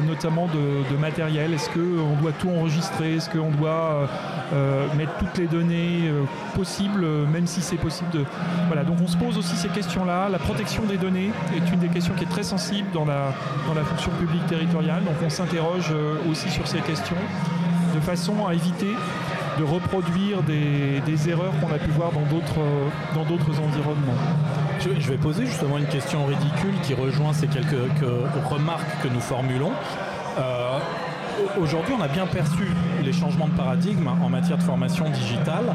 notamment 0.07 0.47
de, 0.47 0.97
matériel. 0.97 1.53
Est-ce 1.53 1.69
qu'on 1.69 2.15
doit 2.21 2.31
tout 2.31 2.49
enregistrer? 2.49 3.15
Est-ce 3.15 3.29
qu'on 3.29 3.51
doit 3.51 4.07
mettre 4.97 5.11
toutes 5.19 5.37
les 5.37 5.47
données 5.47 6.09
possibles, 6.55 7.05
même 7.31 7.45
si 7.45 7.61
c'est 7.61 7.77
possible 7.77 8.09
de... 8.11 8.25
Voilà, 8.67 8.83
donc 8.83 8.97
on 9.03 9.07
se 9.07 9.17
pose 9.17 9.37
aussi 9.37 9.55
ces 9.55 9.67
questions-là. 9.67 10.29
La 10.29 10.39
protection 10.39 10.83
des 10.83 10.97
données 10.97 11.31
est 11.55 11.73
une 11.73 11.79
des 11.79 11.89
questions 11.89 12.13
qui 12.15 12.23
est 12.23 12.29
très 12.29 12.43
sensible 12.43 12.87
dans 12.93 13.05
la, 13.05 13.33
dans 13.67 13.73
la 13.73 13.83
fonction 13.83 14.11
publique 14.11 14.45
territoriale. 14.47 15.03
Donc 15.03 15.15
on 15.23 15.29
s'interroge 15.29 15.91
euh, 15.91 16.15
aussi 16.29 16.49
sur 16.49 16.67
ces 16.67 16.79
questions, 16.79 17.15
de 17.93 17.99
façon 17.99 18.45
à 18.47 18.53
éviter 18.53 18.95
de 19.57 19.63
reproduire 19.63 20.41
des, 20.43 21.29
erreurs 21.29 21.53
qu'on 21.61 21.73
a 21.73 21.77
pu 21.77 21.91
voir 21.91 22.11
dans 22.11 23.23
d'autres 23.23 23.59
environnements. 23.59 24.17
Je, 24.79 25.09
vais 25.09 25.17
poser 25.17 25.45
justement 25.45 25.77
une 25.77 25.85
question 25.85 26.25
ridicule 26.25 26.73
qui 26.83 26.93
rejoint 26.93 27.33
ces 27.33 27.47
quelques, 27.47 27.75
remarques 28.49 29.01
que 29.01 29.07
nous 29.07 29.19
formulons. 29.19 29.71
Euh, 30.39 30.79
aujourd'hui, 31.61 31.93
on 31.97 32.01
a 32.01 32.07
bien 32.07 32.25
perçu 32.25 32.67
les 33.03 33.13
changements 33.13 33.47
de 33.47 33.55
paradigme 33.55 34.07
en 34.07 34.29
matière 34.29 34.57
de 34.57 34.63
formation 34.63 35.09
digitale 35.09 35.73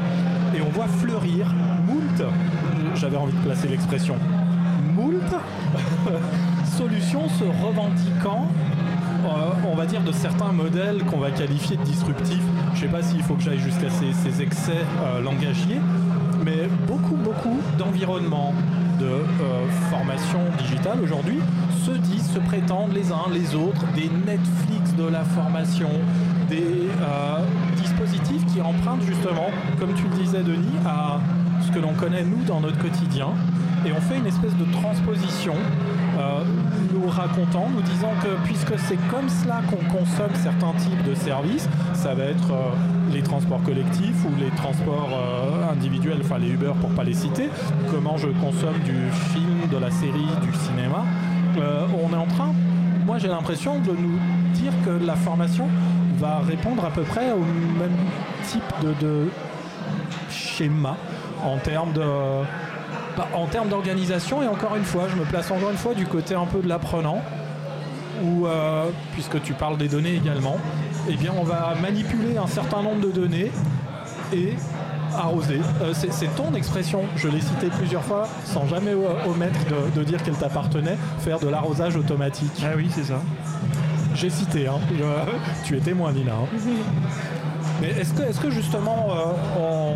et 0.55 0.61
on 0.61 0.69
voit 0.69 0.87
fleurir 0.87 1.47
moult, 1.85 2.21
j'avais 2.95 3.17
envie 3.17 3.33
de 3.33 3.43
placer 3.43 3.67
l'expression, 3.67 4.15
moult 4.95 5.23
solutions 6.77 7.27
se 7.29 7.43
revendiquant 7.65 8.47
euh, 9.29 9.51
on 9.71 9.75
va 9.75 9.85
dire, 9.85 10.01
de 10.01 10.11
certains 10.11 10.51
modèles 10.51 11.03
qu'on 11.05 11.19
va 11.19 11.31
qualifier 11.31 11.77
de 11.77 11.83
disruptifs. 11.83 12.43
Je 12.73 12.85
ne 12.85 12.87
sais 12.87 12.97
pas 12.97 13.03
s'il 13.03 13.21
faut 13.21 13.35
que 13.35 13.41
j'aille 13.41 13.59
jusqu'à 13.59 13.89
ces, 13.89 14.41
excès 14.41 14.71
euh, 15.03 15.21
langagiers, 15.21 15.79
mais 16.43 16.67
beaucoup, 16.87 17.15
beaucoup 17.15 17.59
d'environnements 17.77 18.53
de 18.99 19.05
euh, 19.05 19.21
formation 19.89 20.39
digitale 20.57 20.99
aujourd'hui 21.01 21.39
se 21.85 21.91
disent, 21.91 22.31
se 22.33 22.39
prétendent 22.39 22.93
les 22.93 23.11
uns 23.11 23.25
les 23.31 23.55
autres 23.55 23.85
des 23.95 24.09
Netflix 24.25 24.95
de 24.95 25.07
la 25.07 25.23
formation, 25.23 25.89
des 26.49 26.89
dispositifs 27.81 28.45
qui 28.47 28.61
empruntent 28.61 29.03
justement, 29.03 29.47
comme 29.79 29.93
tu 29.93 30.03
le 30.03 30.23
disais 30.23 30.43
Denis, 30.43 30.77
à 30.85 31.19
ce 31.61 31.71
que 31.71 31.79
l'on 31.79 31.93
connaît 31.93 32.23
nous 32.23 32.43
dans 32.45 32.59
notre 32.59 32.77
quotidien. 32.77 33.27
Et 33.85 33.91
on 33.91 34.01
fait 34.01 34.17
une 34.17 34.25
espèce 34.25 34.55
de 34.57 34.65
transposition 34.73 35.53
nous 36.99 37.09
racontant, 37.09 37.69
nous 37.69 37.81
disant 37.81 38.11
que 38.21 38.45
puisque 38.45 38.77
c'est 38.79 38.97
comme 39.09 39.29
cela 39.29 39.61
qu'on 39.69 39.83
consomme 39.97 40.33
certains 40.35 40.73
types 40.73 41.03
de 41.03 41.15
services, 41.15 41.67
ça 41.93 42.13
va 42.13 42.23
être 42.25 42.51
euh, 42.51 42.71
les 43.11 43.21
transports 43.21 43.61
collectifs 43.63 44.25
ou 44.25 44.35
les 44.39 44.49
transports 44.51 45.09
euh, 45.13 45.71
individuels, 45.71 46.19
enfin 46.21 46.37
les 46.37 46.49
Uber 46.49 46.73
pour 46.79 46.89
pas 46.91 47.03
les 47.03 47.13
citer, 47.13 47.49
comment 47.91 48.17
je 48.17 48.27
consomme 48.27 48.79
du 48.85 49.11
film, 49.33 49.67
de 49.71 49.77
la 49.77 49.91
série, 49.91 50.27
du 50.41 50.57
cinéma, 50.57 51.05
on 51.57 52.13
est 52.13 52.17
en 52.17 52.27
train, 52.27 52.53
moi 53.05 53.17
j'ai 53.17 53.27
l'impression 53.27 53.79
de 53.79 53.91
nous 53.91 54.19
dire 54.53 54.71
que 54.85 55.03
la 55.05 55.15
formation 55.15 55.67
va 56.17 56.39
répondre 56.39 56.85
à 56.85 56.89
peu 56.89 57.01
près 57.01 57.31
au 57.31 57.39
même 57.39 57.95
type 58.45 58.73
de 59.01 59.29
schéma 60.29 60.95
en 61.43 61.57
termes 61.57 61.93
de 61.93 62.01
en 63.33 63.45
termes 63.47 63.69
d'organisation, 63.69 64.41
et 64.41 64.47
encore 64.47 64.75
une 64.75 64.83
fois, 64.83 65.07
je 65.09 65.15
me 65.15 65.25
place 65.25 65.51
encore 65.51 65.71
une 65.71 65.77
fois 65.77 65.93
du 65.93 66.05
côté 66.05 66.35
un 66.35 66.45
peu 66.45 66.61
de 66.61 66.67
l'apprenant, 66.67 67.21
où, 68.23 68.45
euh, 68.45 68.89
puisque 69.13 69.41
tu 69.41 69.53
parles 69.53 69.77
des 69.77 69.87
données 69.87 70.15
également, 70.15 70.57
eh 71.09 71.15
bien, 71.15 71.31
on 71.37 71.43
va 71.43 71.73
manipuler 71.81 72.37
un 72.37 72.47
certain 72.47 72.81
nombre 72.81 73.01
de 73.01 73.11
données 73.11 73.51
et 74.33 74.53
arroser. 75.17 75.59
Euh, 75.81 75.93
c'est 75.93 76.35
ton 76.35 76.53
expression, 76.53 77.01
je 77.15 77.27
l'ai 77.27 77.41
cité 77.41 77.67
plusieurs 77.67 78.03
fois, 78.03 78.27
sans 78.45 78.67
jamais 78.67 78.93
omettre 79.27 79.59
de, 79.95 80.03
dire 80.03 80.21
qu'elle 80.23 80.37
t'appartenait, 80.37 80.97
faire 81.19 81.39
de 81.39 81.47
l'arrosage 81.47 81.95
automatique. 81.95 82.63
Ah 82.63 82.73
oui, 82.75 82.87
c'est 82.89 83.05
ça. 83.05 83.21
J'ai 84.15 84.29
cité, 84.29 84.67
hein. 84.67 84.79
tu 85.63 85.77
es 85.77 85.79
témoin, 85.79 86.11
Nina. 86.11 86.33
Hein. 86.33 86.57
Mais 87.81 87.89
est-ce 87.91 88.13
que, 88.13 88.23
est 88.23 88.41
que 88.41 88.49
justement, 88.49 89.07
euh, 89.09 89.95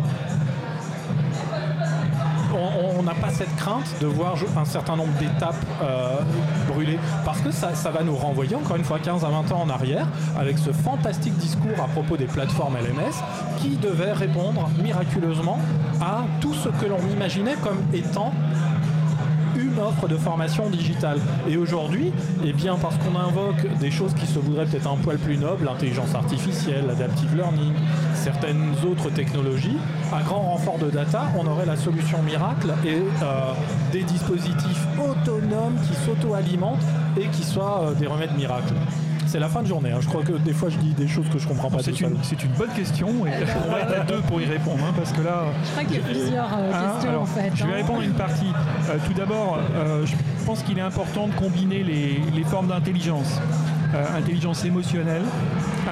on 2.54 3.02
n'a 3.02 3.14
pas 3.14 3.30
cette 3.30 3.54
crainte 3.56 3.94
de 4.00 4.06
voir 4.06 4.36
un 4.56 4.64
certain 4.64 4.96
nombre 4.96 5.12
d'étapes 5.18 5.54
euh, 5.82 6.16
brûler 6.68 6.98
parce 7.24 7.40
que 7.40 7.50
ça, 7.50 7.72
va 7.90 8.02
nous 8.02 8.16
renvoyer 8.16 8.54
encore 8.54 8.76
une 8.76 8.84
fois 8.84 8.98
15 8.98 9.24
à 9.24 9.28
20 9.28 9.52
ans 9.52 9.62
en 9.62 9.70
arrière 9.70 10.06
avec 10.38 10.58
ce 10.58 10.72
fantastique 10.72 11.36
discours 11.36 11.80
à 11.82 11.88
propos 11.88 12.16
des 12.16 12.26
plateformes 12.26 12.76
LMS 12.76 13.14
qui 13.58 13.76
devait 13.76 14.12
répondre 14.12 14.68
miraculeusement 14.82 15.58
à 16.00 16.24
tout 16.40 16.54
ce 16.54 16.68
que 16.68 16.86
l'on 16.86 17.00
imaginait 17.12 17.56
comme 17.62 17.78
étant 17.92 18.32
une 19.56 19.78
offre 19.78 20.08
de 20.08 20.16
formation 20.16 20.68
digitale. 20.68 21.18
Et 21.48 21.56
aujourd'hui, 21.56 22.12
eh 22.44 22.52
bien 22.52 22.76
parce 22.76 22.96
qu'on 22.96 23.18
invoque 23.18 23.66
des 23.78 23.90
choses 23.90 24.14
qui 24.14 24.26
se 24.26 24.38
voudraient 24.38 24.66
peut-être 24.66 24.88
un 24.88 24.96
poil 24.96 25.18
plus 25.18 25.36
nobles, 25.36 25.64
l'intelligence 25.64 26.14
artificielle, 26.14 26.86
l'adaptive 26.86 27.34
learning, 27.36 27.72
certaines 28.24 28.72
autres 28.90 29.10
technologies, 29.10 29.76
à 30.10 30.22
grand 30.22 30.40
renfort 30.40 30.78
de 30.78 30.88
data, 30.88 31.24
on 31.38 31.46
aurait 31.46 31.66
la 31.66 31.76
solution 31.76 32.22
miracle 32.22 32.72
et 32.82 33.02
euh, 33.22 33.52
des 33.92 34.02
dispositifs 34.02 34.86
autonomes 34.98 35.76
qui 35.86 35.94
s'auto-alimentent 35.94 36.86
et 37.20 37.26
qui 37.26 37.44
soient 37.44 37.82
euh, 37.82 37.94
des 37.94 38.06
remèdes 38.06 38.34
miracles 38.34 38.72
c'est 39.34 39.40
la 39.40 39.48
fin 39.48 39.62
de 39.62 39.66
journée. 39.66 39.90
Hein. 39.90 39.98
Je 40.00 40.06
crois 40.06 40.22
que 40.22 40.32
des 40.32 40.52
fois 40.52 40.68
je 40.68 40.76
dis 40.76 40.92
des 40.92 41.08
choses 41.08 41.28
que 41.28 41.40
je 41.40 41.48
comprends 41.48 41.68
pas. 41.68 41.82
C'est 41.82 42.00
une, 42.00 42.10
une, 42.10 42.52
bonne 42.56 42.70
question 42.70 43.26
et 43.26 43.30
on 43.66 43.72
va 43.72 43.80
être 43.80 44.00
à 44.00 44.04
deux 44.04 44.20
pour 44.28 44.40
y 44.40 44.44
répondre 44.44 44.78
hein, 44.84 44.92
parce 44.96 45.10
que 45.10 45.22
là. 45.22 45.46
Je 45.64 45.70
crois 45.70 45.82
qu'il 45.82 45.96
y 45.96 45.98
a 45.98 46.04
plusieurs 46.04 46.54
euh, 46.56 46.70
hein, 46.72 46.92
questions 46.92 47.20
en 47.20 47.26
fait. 47.26 47.50
Je 47.52 47.66
vais 47.66 47.74
répondre 47.74 48.00
à 48.00 48.04
une 48.04 48.12
partie. 48.12 48.52
Euh, 48.88 48.96
tout 49.04 49.12
d'abord, 49.12 49.58
euh, 49.74 50.06
je 50.06 50.14
pense 50.46 50.62
qu'il 50.62 50.78
est 50.78 50.82
important 50.82 51.26
de 51.26 51.34
combiner 51.34 51.82
les, 51.82 52.20
les 52.32 52.44
formes 52.44 52.68
d'intelligence. 52.68 53.40
intelligence 54.16 54.64
émotionnelle, 54.64 55.22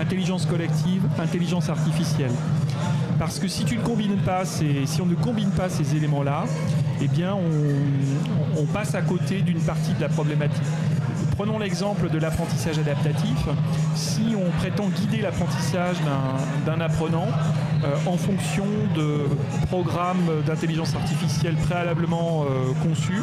intelligence 0.02 0.46
collective, 0.46 1.02
intelligence 1.18 1.68
artificielle. 1.68 2.32
Parce 3.18 3.38
que 3.38 3.46
si 3.46 3.64
tu 3.64 3.78
ne 3.78 3.82
combines 3.82 4.16
pas 4.16 4.44
si 4.44 5.00
on 5.00 5.06
ne 5.06 5.14
combine 5.14 5.50
pas 5.50 5.68
ces 5.68 5.96
éléments-là, 5.96 6.44
eh 7.00 7.08
bien 7.08 7.34
on, 7.34 8.66
passe 8.66 8.94
à 8.94 9.02
côté 9.02 9.42
d'une 9.42 9.60
partie 9.60 9.92
de 9.94 10.00
la 10.00 10.08
problématique. 10.08 10.62
Prenons 11.36 11.58
l'exemple 11.58 12.10
de 12.10 12.18
l'apprentissage 12.18 12.78
adaptatif. 12.78 13.38
Si 13.94 14.34
on 14.36 14.50
prétend 14.58 14.88
guider 14.88 15.22
l'apprentissage 15.22 15.96
d'un 16.66 16.80
apprenant 16.80 17.28
en 18.06 18.16
fonction 18.16 18.64
de 18.94 19.26
programmes 19.66 20.42
d'intelligence 20.46 20.94
artificielle 20.94 21.56
préalablement 21.56 22.44
euh, 22.44 22.72
conçus, 22.82 23.22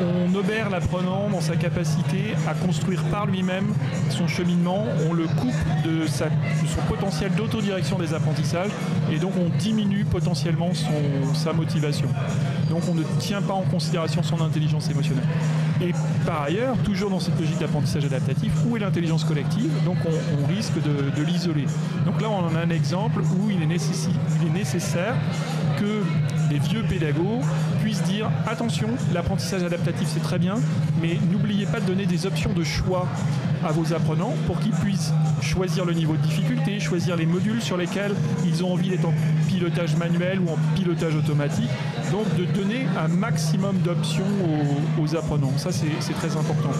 on 0.00 0.34
obère 0.34 0.70
l'apprenant 0.70 1.28
dans 1.30 1.40
sa 1.40 1.56
capacité 1.56 2.34
à 2.48 2.54
construire 2.54 3.02
par 3.04 3.26
lui-même 3.26 3.74
son 4.08 4.26
cheminement, 4.26 4.84
on 5.08 5.12
le 5.12 5.26
coupe 5.26 5.54
de, 5.84 6.06
son 6.06 6.80
potentiel 6.88 7.32
d'autodirection 7.34 7.98
des 7.98 8.14
apprentissages 8.14 8.70
et 9.10 9.18
donc 9.18 9.32
on 9.36 9.48
diminue 9.58 10.04
potentiellement 10.04 10.70
sa 11.34 11.52
motivation. 11.52 12.08
Donc 12.70 12.82
on 12.88 12.94
ne 12.94 13.02
tient 13.18 13.42
pas 13.42 13.54
en 13.54 13.62
considération 13.62 14.22
son 14.22 14.40
intelligence 14.40 14.88
émotionnelle. 14.90 15.26
Et 15.82 15.92
par 16.26 16.42
ailleurs, 16.42 16.76
toujours 16.84 17.10
dans 17.10 17.20
cette 17.20 17.38
logique 17.40 17.58
d'apprentissage 17.58 18.04
adaptatif, 18.04 18.52
où 18.66 18.76
est 18.76 18.80
l'intelligence 18.80 19.24
collective? 19.24 19.70
Donc 19.84 19.96
on, 20.04 20.46
risque 20.46 20.74
de, 20.82 21.22
l'isoler. 21.22 21.66
Donc 22.04 22.20
là, 22.20 22.28
on 22.28 22.44
en 22.44 22.54
a 22.54 22.60
un 22.60 22.70
exemple 22.70 23.20
où 23.20 23.50
il 23.50 23.62
est 23.62 23.66
est 24.46 24.50
nécessaire 24.52 25.14
que 25.78 26.02
les 26.50 26.58
vieux 26.58 26.82
pédagogues 26.82 27.44
puissent 27.80 28.02
dire 28.02 28.30
attention, 28.46 28.88
l'apprentissage 29.14 29.62
adaptatif 29.62 30.08
c'est 30.12 30.22
très 30.22 30.38
bien, 30.38 30.56
mais 31.00 31.18
n'oubliez 31.30 31.66
pas 31.66 31.80
de 31.80 31.86
donner 31.86 32.06
des 32.06 32.26
options 32.26 32.52
de 32.52 32.64
choix 32.64 33.06
à 33.64 33.72
vos 33.72 33.92
apprenants 33.92 34.34
pour 34.46 34.58
qu'ils 34.60 34.72
puissent 34.72 35.12
choisir 35.42 35.84
le 35.84 35.92
niveau 35.92 36.14
de 36.16 36.22
difficulté, 36.22 36.80
choisir 36.80 37.16
les 37.16 37.26
modules 37.26 37.62
sur 37.62 37.76
lesquels 37.76 38.14
ils 38.44 38.64
ont 38.64 38.72
envie 38.72 38.90
d'être 38.90 39.06
en 39.06 39.14
pilotage 39.48 39.96
manuel 39.96 40.40
ou 40.40 40.50
en 40.50 40.58
pilotage 40.74 41.14
automatique. 41.14 41.70
Donc 42.10 42.26
de 42.36 42.44
donner 42.44 42.86
un 42.98 43.08
maximum 43.08 43.78
d'options 43.78 44.24
aux, 45.00 45.16
apprenants. 45.16 45.56
Ça 45.56 45.70
c'est 45.72 46.14
très 46.14 46.36
important. 46.36 46.70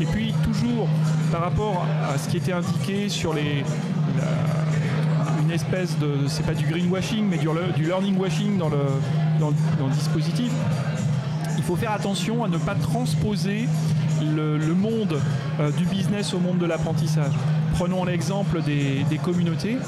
Et 0.00 0.06
puis 0.06 0.34
toujours 0.44 0.88
par 1.32 1.40
rapport 1.40 1.86
à 2.12 2.16
ce 2.18 2.28
qui 2.28 2.36
était 2.36 2.52
indiqué 2.52 3.08
sur 3.08 3.32
les, 3.34 3.64
espèce 5.56 5.98
de, 5.98 6.28
c'est 6.28 6.44
pas 6.44 6.54
du 6.54 6.66
greenwashing, 6.66 7.26
mais 7.28 7.38
du, 7.38 7.48
learning 7.82 8.16
washing 8.18 8.58
dans 8.58 8.68
le, 8.68 8.78
dans, 9.40 9.48
le 9.50 9.92
dispositif, 9.92 10.52
il 11.56 11.62
faut 11.64 11.76
faire 11.76 11.92
attention 11.92 12.44
à 12.44 12.48
ne 12.48 12.58
pas 12.58 12.74
transposer 12.74 13.66
le, 14.22 14.58
monde 14.74 15.18
euh, 15.58 15.70
du 15.72 15.84
business 15.86 16.34
au 16.34 16.38
monde 16.38 16.58
de 16.58 16.66
l'apprentissage. 16.66 17.32
Prenons 17.74 18.04
l'exemple 18.04 18.62
des, 18.62 19.04
des, 19.10 19.18
communautés. 19.18 19.78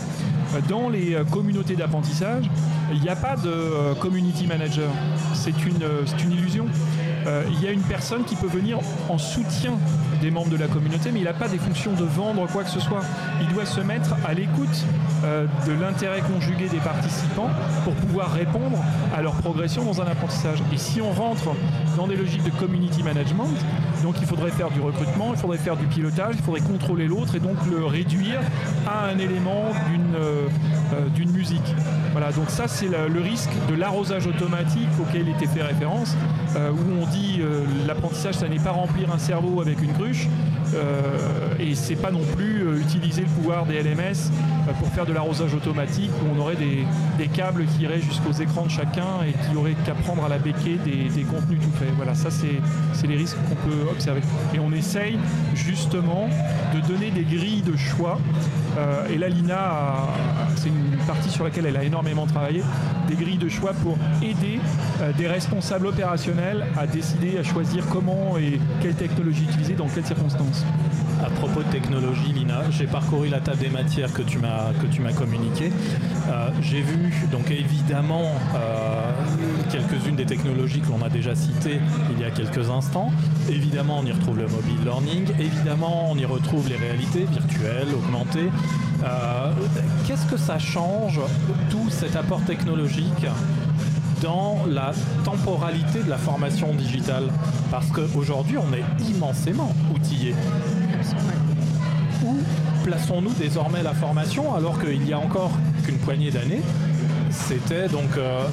Dans 0.69 0.89
les 0.89 1.15
euh, 1.15 1.25
communautés 1.25 1.77
d'apprentissage, 1.77 2.51
il 2.91 3.01
n'y 3.01 3.11
a 3.11 3.17
pas 3.17 3.37
de 3.37 3.51
euh, 3.51 3.95
community 3.95 4.47
manager. 4.47 4.91
C'est 5.35 5.67
une, 5.67 5.83
une 6.25 6.33
illusion. 6.33 6.67
il 7.51 7.63
y 7.63 7.69
a 7.69 7.73
une 7.73 7.83
personne 7.83 8.25
qui 8.25 8.37
peut 8.37 8.49
venir 8.49 8.79
en 9.11 9.19
soutien 9.19 9.75
des 10.21 10.31
membres 10.31 10.51
de 10.51 10.57
la 10.57 10.67
communauté, 10.67 11.11
mais 11.13 11.21
il 11.21 11.25
n'a 11.25 11.33
pas 11.33 11.49
des 11.49 11.59
fonctions 11.59 11.93
de 11.93 12.05
vendre 12.05 12.47
quoi 12.49 12.65
que 12.65 12.71
ce 12.71 12.81
soit. 12.81 13.03
Il 13.41 13.49
doit 13.49 13.67
se 13.67 13.81
mettre 13.81 14.15
à 14.27 14.35
l'écoute 14.35 14.85
euh, 15.25 15.47
de 15.67 15.73
l'intérêt 15.73 16.21
conjugué 16.21 16.69
des 16.69 16.79
participants 16.79 17.51
pour 17.85 17.95
pouvoir 17.95 18.33
répondre 18.33 18.79
à 19.17 19.23
leur 19.23 19.35
progression 19.35 19.85
dans 19.85 20.01
un 20.01 20.07
apprentissage. 20.07 20.59
Et 20.73 20.77
si 20.77 21.01
on 21.01 21.11
rentre 21.13 21.55
dans 21.97 22.07
des 22.07 22.17
logiques 22.17 22.45
de 22.45 22.51
community 22.51 23.03
management, 23.03 23.49
donc 24.03 24.15
il 24.21 24.27
faudrait 24.27 24.51
faire 24.51 24.71
du 24.71 24.81
recrutement, 24.81 25.33
il 25.33 25.39
faudrait 25.39 25.59
faire 25.59 25.77
du 25.77 25.87
pilotage, 25.87 26.37
il 26.39 26.43
faudrait 26.43 26.61
contrôler 26.61 27.07
l'autre 27.07 27.35
et 27.35 27.41
donc 27.41 27.57
le 27.69 27.85
réduire 27.85 28.41
à 28.87 29.07
un 29.07 29.19
élément 29.19 29.65
d'une 29.91 30.15
euh, 30.15 30.49
euh, 30.95 31.33
musique. 31.33 31.75
Voilà, 32.13 32.33
donc 32.33 32.49
ça 32.51 32.69
c'est 32.69 32.89
le, 32.89 33.21
risque 33.21 33.51
de 33.69 33.75
l'arrosage 33.75 34.27
automatique 34.27 34.89
auquel 35.01 35.29
était 35.29 35.47
fait 35.47 35.63
référence, 35.63 36.17
où 36.57 37.03
on 37.03 37.07
dit 37.07 37.43
l'apprentissage 37.87 38.35
ça 38.35 38.49
n'est 38.49 38.59
pas 38.59 38.71
remplir 38.71 39.13
un 39.13 39.19
cerveau 39.19 39.61
avec 39.61 39.81
une 39.83 39.93
grue, 39.93 40.08
euh, 40.75 41.55
et 41.59 41.75
c'est 41.75 41.97
pas 41.97 42.11
non 42.11 42.23
plus 42.37 42.62
euh, 42.62 42.81
utiliser 42.81 43.23
le 43.23 43.29
pouvoir 43.29 43.64
des 43.64 43.83
LMS 43.83 44.31
euh, 44.68 44.73
pour 44.79 44.88
faire 44.88 45.07
de 45.07 45.12
l'arrosage 45.12 45.55
automatique 45.55 46.11
où 46.23 46.37
on 46.37 46.40
aurait 46.40 46.57
des, 46.57 47.29
câbles 47.29 47.66
qui 47.66 47.83
iraient 47.83 48.01
jusqu'aux 48.01 48.33
écrans 48.33 48.64
de 48.64 48.71
chacun 48.71 49.23
et 49.27 49.33
qui 49.33 49.57
aurait 49.57 49.77
qu'à 49.85 49.94
prendre 49.94 50.25
à 50.25 50.29
la 50.29 50.38
béquille 50.38 50.79
des, 50.85 51.23
contenus 51.23 51.61
tout 51.61 51.71
faits. 51.79 51.88
Voilà, 51.97 52.14
ça 52.14 52.31
c'est 52.31 53.07
les 53.07 53.16
risques 53.16 53.37
qu'on 53.49 53.55
peut 53.55 53.90
observer. 53.90 54.21
Et 54.55 54.59
on 54.59 54.73
essaye 54.73 55.18
justement 55.55 56.29
de 56.75 56.81
donner 56.87 57.11
des 57.11 57.23
grilles 57.23 57.62
de 57.62 57.77
choix. 57.77 58.18
et 59.11 59.18
là, 59.18 59.29
l'INA, 59.29 59.94
c'est 60.57 60.68
une 60.68 60.97
partie 61.07 61.29
sur 61.29 61.44
laquelle 61.44 61.66
elle 61.66 61.77
a 61.77 61.85
énormément 61.85 62.27
travaillé, 62.27 62.62
des 63.09 63.14
grilles 63.14 63.38
de 63.38 63.49
choix 63.49 63.73
pour 63.73 63.99
aider 64.23 64.59
des 65.16 65.27
responsables 65.27 65.87
opérationnels 65.87 66.66
à 66.77 66.87
décider, 66.87 67.38
à 67.38 67.42
choisir 67.42 67.87
comment 67.88 68.38
et 68.38 68.59
quelle 68.81 68.94
technologie 68.94 69.44
utiliser, 69.44 69.75
quelles 69.99 70.07
circonstances 70.07 70.65
À 71.25 71.31
propos 71.31 71.63
de 71.63 71.71
technologie, 71.71 72.33
Lina, 72.33 72.63
j'ai 72.71 72.87
parcouru 72.87 73.29
la 73.29 73.41
table 73.41 73.59
des 73.59 73.69
matières 73.69 74.13
que 74.13 74.23
tu 74.23 74.39
m'as 74.39 74.73
que 74.81 74.87
tu 74.87 75.01
m'as 75.01 75.13
communiqué. 75.13 75.73
Euh, 76.29 76.51
j'ai 76.63 76.83
vu 76.83 77.13
donc 77.33 77.51
évidemment 77.51 78.31
euh, 78.55 79.11
quelques-unes 79.73 80.15
des 80.15 80.27
technologies 80.27 80.81
que 80.81 80.89
l'on 80.91 81.03
a 81.03 81.09
déjà 81.09 81.35
citées 81.35 81.81
il 82.13 82.21
y 82.21 82.25
a 82.25 82.31
quelques 82.31 82.71
instants. 82.71 83.11
Évidemment, 83.49 83.99
on 83.99 84.07
y 84.07 84.13
retrouve 84.13 84.39
le 84.39 84.47
mobile 84.47 84.85
learning. 84.85 85.27
Évidemment, 85.41 86.13
on 86.13 86.17
y 86.17 86.25
retrouve 86.25 86.69
les 86.69 86.77
réalités 86.77 87.25
virtuelles, 87.25 87.89
augmentées. 87.93 88.51
Euh, 89.05 89.53
qu'est-ce 90.07 90.27
que 90.27 90.37
ça 90.37 90.61
change 90.61 91.21
tout 91.71 91.91
cet 91.91 92.15
apport 92.15 92.43
technologique 92.43 93.27
dans 94.23 94.61
la 94.69 94.93
temporalité 95.25 96.03
de 96.03 96.11
la 96.11 96.19
formation 96.19 96.75
digitale. 96.75 97.25
Parce 97.71 97.87
qu'aujourd'hui, 97.91 98.57
on 98.59 98.73
est 98.73 99.11
immensément 99.11 99.75
outillé. 99.95 100.35
Où 102.25 102.37
plaçons-nous 102.85 103.33
désormais 103.35 103.83
la 103.83 103.95
formation 103.95 104.55
alors 104.55 104.81
qu'il 104.81 105.07
y 105.07 105.13
a 105.13 105.19
encore 105.19 105.53
qu'une 105.85 105.99
poignée 105.99 106.31
d'années 106.31 106.63
c'était 107.31 107.89
donc 107.89 108.17
euh, 108.17 108.47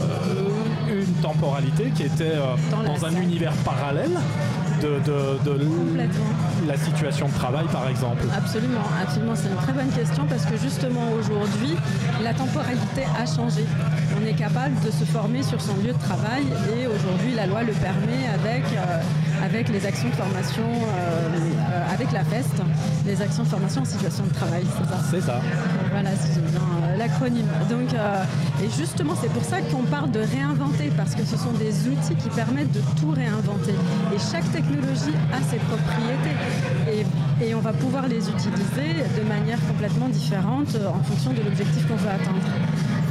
une 0.90 1.14
temporalité 1.22 1.92
qui 1.96 2.04
était 2.04 2.36
euh, 2.36 2.56
dans, 2.86 3.06
un 3.06 3.16
univers 3.22 3.54
parallèle 3.64 4.12
de, 4.82 5.00
la 6.68 6.78
situation 6.78 7.28
de 7.28 7.34
travail, 7.34 7.66
par 7.72 7.88
exemple 7.88 8.24
Absolument, 8.36 8.86
absolument. 9.02 9.36
C'est 9.36 9.50
une 9.50 9.56
très 9.56 9.74
bonne 9.74 9.90
question 9.90 10.26
parce 10.28 10.46
que 10.46 10.58
justement 10.58 11.12
aujourd'hui, 11.20 11.76
la 12.24 12.34
temporalité 12.34 13.04
a 13.20 13.26
changé. 13.26 13.66
On 14.22 14.26
est 14.26 14.34
capable 14.34 14.76
de 14.86 14.92
se 14.92 15.04
former 15.04 15.44
sur 15.44 15.62
son 15.62 15.76
lieu 15.78 15.94
de 15.94 16.00
travail 16.00 16.44
et 16.76 16.88
aujourd'hui, 16.88 17.34
la 17.36 17.46
loi 17.48 17.64
le 17.64 17.74
permet 17.74 18.28
avec, 18.34 18.64
euh, 18.74 19.02
avec 19.44 19.70
les 19.70 19.86
actions 19.86 20.10
de 20.10 20.16
formation, 20.16 20.64
euh, 20.64 21.30
avec 21.92 22.12
la 22.12 22.24
FEST, 22.24 22.54
les 23.06 23.22
actions 23.22 23.44
de 23.44 23.48
formation 23.48 23.82
en 23.82 23.86
situation 23.86 24.24
de 24.26 24.34
travail, 24.34 24.64
c'est 24.66 24.90
ça 24.90 25.00
C'est 25.12 25.22
ça. 25.22 25.42
Voilà, 25.92 26.12
j'ai 26.12 26.42
bien 26.42 26.60
euh, 26.60 26.98
l'acronyme. 26.98 27.48
Donc, 27.70 27.90
et 28.64 28.70
justement, 28.78 29.14
c'est 29.20 29.32
pour 29.32 29.44
ça 29.44 29.62
qu'on 29.62 29.84
parle 29.84 30.12
de 30.12 30.20
réinventer 30.20 30.92
parce 30.96 31.16
que 31.16 31.24
ce 31.24 31.38
sont 31.38 31.52
des 31.54 31.88
outils 31.88 32.16
qui 32.16 32.30
permettent 32.30 32.72
de 32.72 32.82
tout 33.00 33.12
réinventer. 33.12 33.76
Et 34.14 34.20
chaque 34.32 34.50
technologie 34.52 35.16
a 35.34 35.42
ses 35.50 35.58
propriétés. 35.58 37.06
Et, 37.42 37.54
on 37.54 37.60
va 37.60 37.74
pouvoir 37.74 38.08
les 38.08 38.30
utiliser 38.30 39.04
de 39.18 39.28
manière 39.28 39.60
complètement 39.68 40.10
différente 40.10 40.76
en 40.76 41.04
fonction 41.04 41.32
de 41.32 41.42
l'objectif 41.42 41.88
qu'on 41.88 41.96
veut 41.96 42.10
atteindre. 42.10 42.42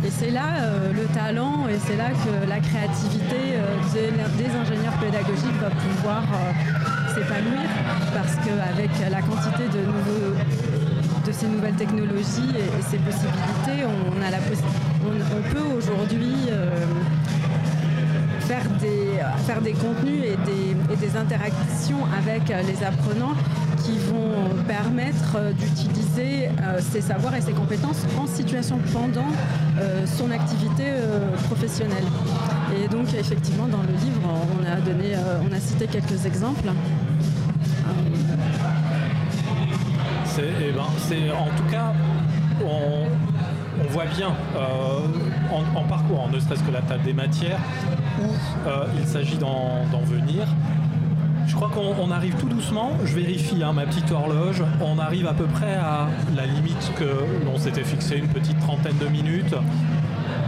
Et 0.05 0.11
c'est 0.11 0.31
là 0.31 0.61
euh, 0.61 0.93
le 0.93 1.05
talent 1.15 1.67
et 1.67 1.79
c'est 1.87 1.97
là 1.97 2.11
que 2.11 2.47
la 2.47 2.61
créativité 2.61 3.57
euh, 3.57 3.77
des, 4.37 4.51
ingénieurs 4.55 4.93
pédagogiques 5.01 5.59
va 5.63 5.71
pouvoir 5.71 6.23
euh, 6.23 7.04
s'épanouir 7.15 7.69
parce 8.13 8.35
qu'avec 8.37 8.91
la 9.11 9.23
quantité 9.23 9.65
de, 9.73 11.27
de 11.27 11.33
ces 11.33 11.47
nouvelles 11.47 11.75
technologies 11.75 12.51
et, 12.57 12.83
ces 12.83 12.99
possibilités, 12.99 13.87
on, 13.87 14.23
a 14.23 14.31
la 14.31 14.39
on, 15.07 15.53
peut 15.53 15.77
aujourd'hui 15.77 16.49
faire 18.41 18.65
des, 18.81 19.21
faire 19.47 19.61
des 19.61 19.73
contenus 19.73 20.23
et 20.25 20.37
des, 20.37 21.17
interactions 21.17 22.05
avec 22.19 22.49
les 22.49 22.85
apprenants 22.85 23.35
qui 23.85 23.97
vont 23.99 24.49
permettre 24.67 25.53
d'utiliser 25.55 26.49
ces 26.81 27.01
savoirs 27.01 27.37
et 27.37 27.41
ces 27.41 27.53
compétences 27.53 28.03
en 28.19 28.27
situation 28.27 28.79
pendant 28.93 29.29
euh, 29.81 30.07
son 30.07 30.31
activité 30.31 30.85
euh, 30.87 31.31
professionnelle. 31.49 32.05
Et 32.77 32.89
donc 32.89 33.13
effectivement 33.15 33.67
dans 33.67 33.83
le 33.83 33.93
livre 33.93 34.21
on 34.59 34.65
a 34.65 34.81
donné, 34.81 35.15
euh, 35.15 35.39
on 35.49 35.53
a 35.53 35.61
cité 35.61 35.87
quelques 35.87 36.27
exemples. 36.27 36.69
Ben, 40.85 40.99
c'est 40.99 41.31
en 41.31 41.47
tout 41.57 41.71
cas 41.71 41.93
on, 42.65 43.07
voit 43.91 44.07
bien 44.07 44.33
en, 45.77 45.83
parcourant 45.85 46.29
ne 46.29 46.39
serait-ce 46.39 46.63
que 46.63 46.71
la 46.71 46.83
table 46.83 47.03
des 47.05 47.13
matières 47.13 47.59
où 48.21 48.29
il 48.99 49.07
s'agit 49.07 49.37
d'en 49.37 50.01
venir. 50.05 50.47
Je 51.47 51.55
crois 51.55 51.69
qu'on 51.69 52.11
arrive 52.11 52.35
tout 52.37 52.49
doucement, 52.49 52.93
je 53.05 53.15
vérifie 53.15 53.63
hein, 53.63 53.73
ma 53.73 53.85
petite 53.85 54.11
horloge, 54.11 54.63
on 54.81 54.99
arrive 54.99 55.27
à 55.27 55.35
peu 55.35 55.45
près 55.45 55.75
à 55.75 56.09
la 56.35 56.47
limite 56.47 56.93
que 56.97 57.45
l'on 57.45 57.59
s'était 57.59 57.85
fixé, 57.85 58.17
une 58.17 58.29
petite 58.29 58.59
trentaine 58.61 58.97
de 58.99 59.07
minutes, 59.07 59.55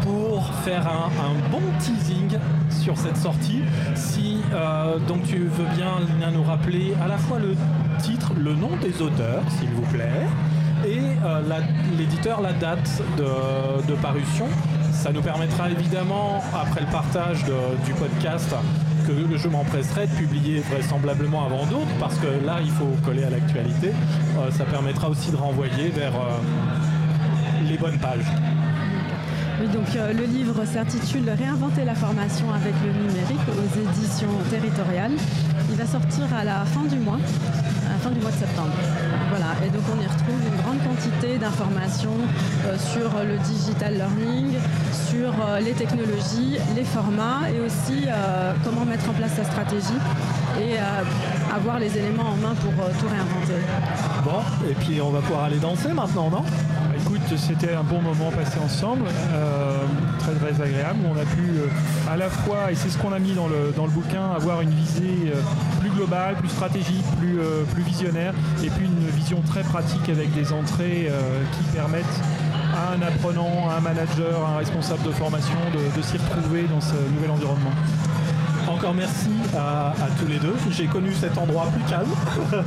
pour 0.00 0.52
faire 0.64 0.86
un, 0.88 1.50
bon 1.50 1.60
teasing 1.78 2.38
sur 2.86 2.96
cette 2.96 3.16
sortie. 3.16 3.62
Si 3.96 4.36
euh, 4.52 5.00
donc 5.08 5.24
tu 5.24 5.38
veux 5.38 5.64
bien 5.76 5.98
Lina, 6.08 6.30
nous 6.30 6.44
rappeler 6.44 6.94
à 7.02 7.08
la 7.08 7.18
fois 7.18 7.40
le 7.40 7.56
titre, 8.00 8.30
le 8.38 8.54
nom 8.54 8.70
des 8.80 9.02
auteurs, 9.02 9.42
s'il 9.58 9.70
vous 9.70 9.82
plaît, 9.92 10.22
et 10.86 11.00
euh, 11.24 11.42
l'éditeur, 11.98 12.40
la 12.40 12.52
date 12.52 13.02
de, 13.18 13.94
parution. 13.96 14.46
Ça 14.92 15.10
nous 15.10 15.20
permettra 15.20 15.68
évidemment, 15.68 16.44
après 16.54 16.82
le 16.82 16.86
partage 16.86 17.44
du 17.84 17.92
podcast, 17.94 18.54
que 19.04 19.36
je 19.36 19.48
m'empresserai 19.48 20.06
de 20.06 20.12
publier 20.12 20.60
vraisemblablement 20.60 21.44
avant 21.44 21.66
d'autres, 21.66 21.96
parce 21.98 22.14
que 22.18 22.28
là, 22.46 22.58
il 22.62 22.70
faut 22.70 22.94
coller 23.04 23.24
à 23.24 23.30
l'actualité. 23.30 23.90
Euh, 24.38 24.52
ça 24.52 24.64
permettra 24.64 25.08
aussi 25.08 25.32
de 25.32 25.36
renvoyer 25.36 25.88
vers 25.88 26.12
les 27.68 27.78
bonnes 27.78 27.98
pages. 27.98 28.30
Oui, 29.58 29.68
donc 29.68 29.86
euh, 29.96 30.12
le 30.12 30.24
livre 30.24 30.64
s'intitule 30.66 31.30
Réinventer 31.30 31.84
la 31.84 31.94
formation 31.94 32.52
avec 32.52 32.74
le 32.84 32.92
numérique 32.92 33.40
aux 33.48 33.80
éditions 33.80 34.28
territoriales. 34.50 35.12
Il 35.70 35.76
va 35.76 35.86
sortir 35.86 36.24
à 36.38 36.44
la 36.44 36.64
fin 36.66 36.82
du 36.84 36.96
mois, 36.98 37.16
à 37.88 37.92
la 37.92 37.98
fin 37.98 38.10
du 38.10 38.20
mois 38.20 38.30
de 38.30 38.36
septembre. 38.36 38.72
Voilà, 39.30 39.46
et 39.64 39.70
donc 39.70 39.82
on 39.90 39.98
y 40.02 40.06
retrouve 40.06 40.40
une 40.46 40.60
grande 40.62 40.82
quantité 40.84 41.38
d'informations 41.38 42.18
euh, 42.66 42.76
sur 42.76 43.10
le 43.24 43.38
digital 43.38 43.94
learning, 43.94 44.58
sur 45.08 45.32
euh, 45.40 45.60
les 45.60 45.72
technologies, 45.72 46.58
les 46.74 46.84
formats 46.84 47.48
et 47.48 47.60
aussi 47.60 48.08
comment 48.62 48.84
mettre 48.84 49.08
en 49.08 49.14
place 49.14 49.32
sa 49.36 49.44
stratégie 49.44 50.00
et 50.60 50.76
avoir 51.54 51.78
les 51.78 51.96
éléments 51.96 52.30
en 52.30 52.36
main 52.36 52.54
pour 52.54 52.72
tout 52.72 53.06
réinventer. 53.08 53.60
Bon, 54.24 54.40
et 54.68 54.74
puis 54.74 55.00
on 55.00 55.10
va 55.10 55.20
pouvoir 55.20 55.44
aller 55.44 55.58
danser 55.58 55.92
maintenant, 55.92 56.30
non? 56.30 56.44
C'était 57.34 57.74
un 57.74 57.82
bon 57.82 58.00
moment 58.00 58.30
passé 58.30 58.58
ensemble, 58.64 59.06
euh, 59.32 59.78
très 60.18 60.32
très 60.34 60.62
agréable. 60.62 61.00
On 61.04 61.18
a 61.18 61.24
pu 61.24 61.40
euh, 61.40 61.66
à 62.10 62.16
la 62.16 62.28
fois, 62.28 62.70
et 62.70 62.74
c'est 62.74 62.88
ce 62.88 62.98
qu'on 62.98 63.12
a 63.12 63.18
mis 63.18 63.32
dans 63.32 63.48
le, 63.48 63.72
dans 63.76 63.86
le 63.86 63.90
bouquin, 63.90 64.30
avoir 64.30 64.60
une 64.60 64.70
visée 64.70 65.32
euh, 65.34 65.40
plus 65.80 65.90
globale, 65.90 66.36
plus 66.36 66.48
stratégique, 66.48 67.04
plus, 67.18 67.38
plus 67.74 67.82
visionnaire, 67.82 68.32
et 68.62 68.70
puis 68.70 68.86
une 68.86 69.08
vision 69.08 69.40
très 69.46 69.62
pratique 69.62 70.08
avec 70.08 70.32
des 70.34 70.52
entrées 70.52 71.10
qui 71.52 71.76
permettent 71.76 72.04
à 72.74 72.94
un 72.94 73.02
apprenant, 73.02 73.68
à 73.70 73.76
un 73.76 73.80
manager, 73.80 74.44
à 74.44 74.54
un 74.54 74.56
responsable 74.58 75.02
de 75.02 75.10
formation 75.10 75.56
de 75.74 76.02
s'y 76.02 76.18
retrouver 76.18 76.64
dans 76.64 76.80
ce 76.80 76.94
nouvel 77.14 77.30
environnement. 77.30 77.72
Encore 78.68 78.94
merci 78.94 79.30
à, 79.56 79.94
tous 80.18 80.26
les 80.26 80.38
deux. 80.38 80.54
J'ai 80.70 80.86
connu 80.86 81.12
cet 81.12 81.38
endroit 81.38 81.66
plus 81.66 81.82
calme, 81.84 82.10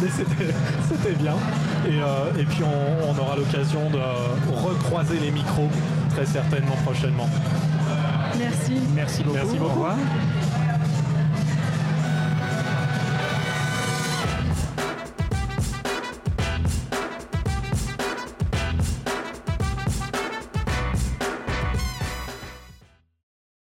mais 0.00 0.08
c'était 0.08 1.14
bien. 1.14 1.34
Et, 1.86 2.00
euh, 2.00 2.44
puis 2.48 2.62
on, 2.62 3.18
aura 3.18 3.36
l'occasion 3.36 3.90
de 3.90 3.98
recroiser 4.52 5.18
les 5.18 5.30
micros 5.30 5.68
très 6.10 6.26
certainement 6.26 6.76
prochainement. 6.84 7.28
Merci. 8.38 8.80
Merci 8.94 9.22
beaucoup. 9.22 9.36
Merci 9.36 9.58
beaucoup. 9.58 9.86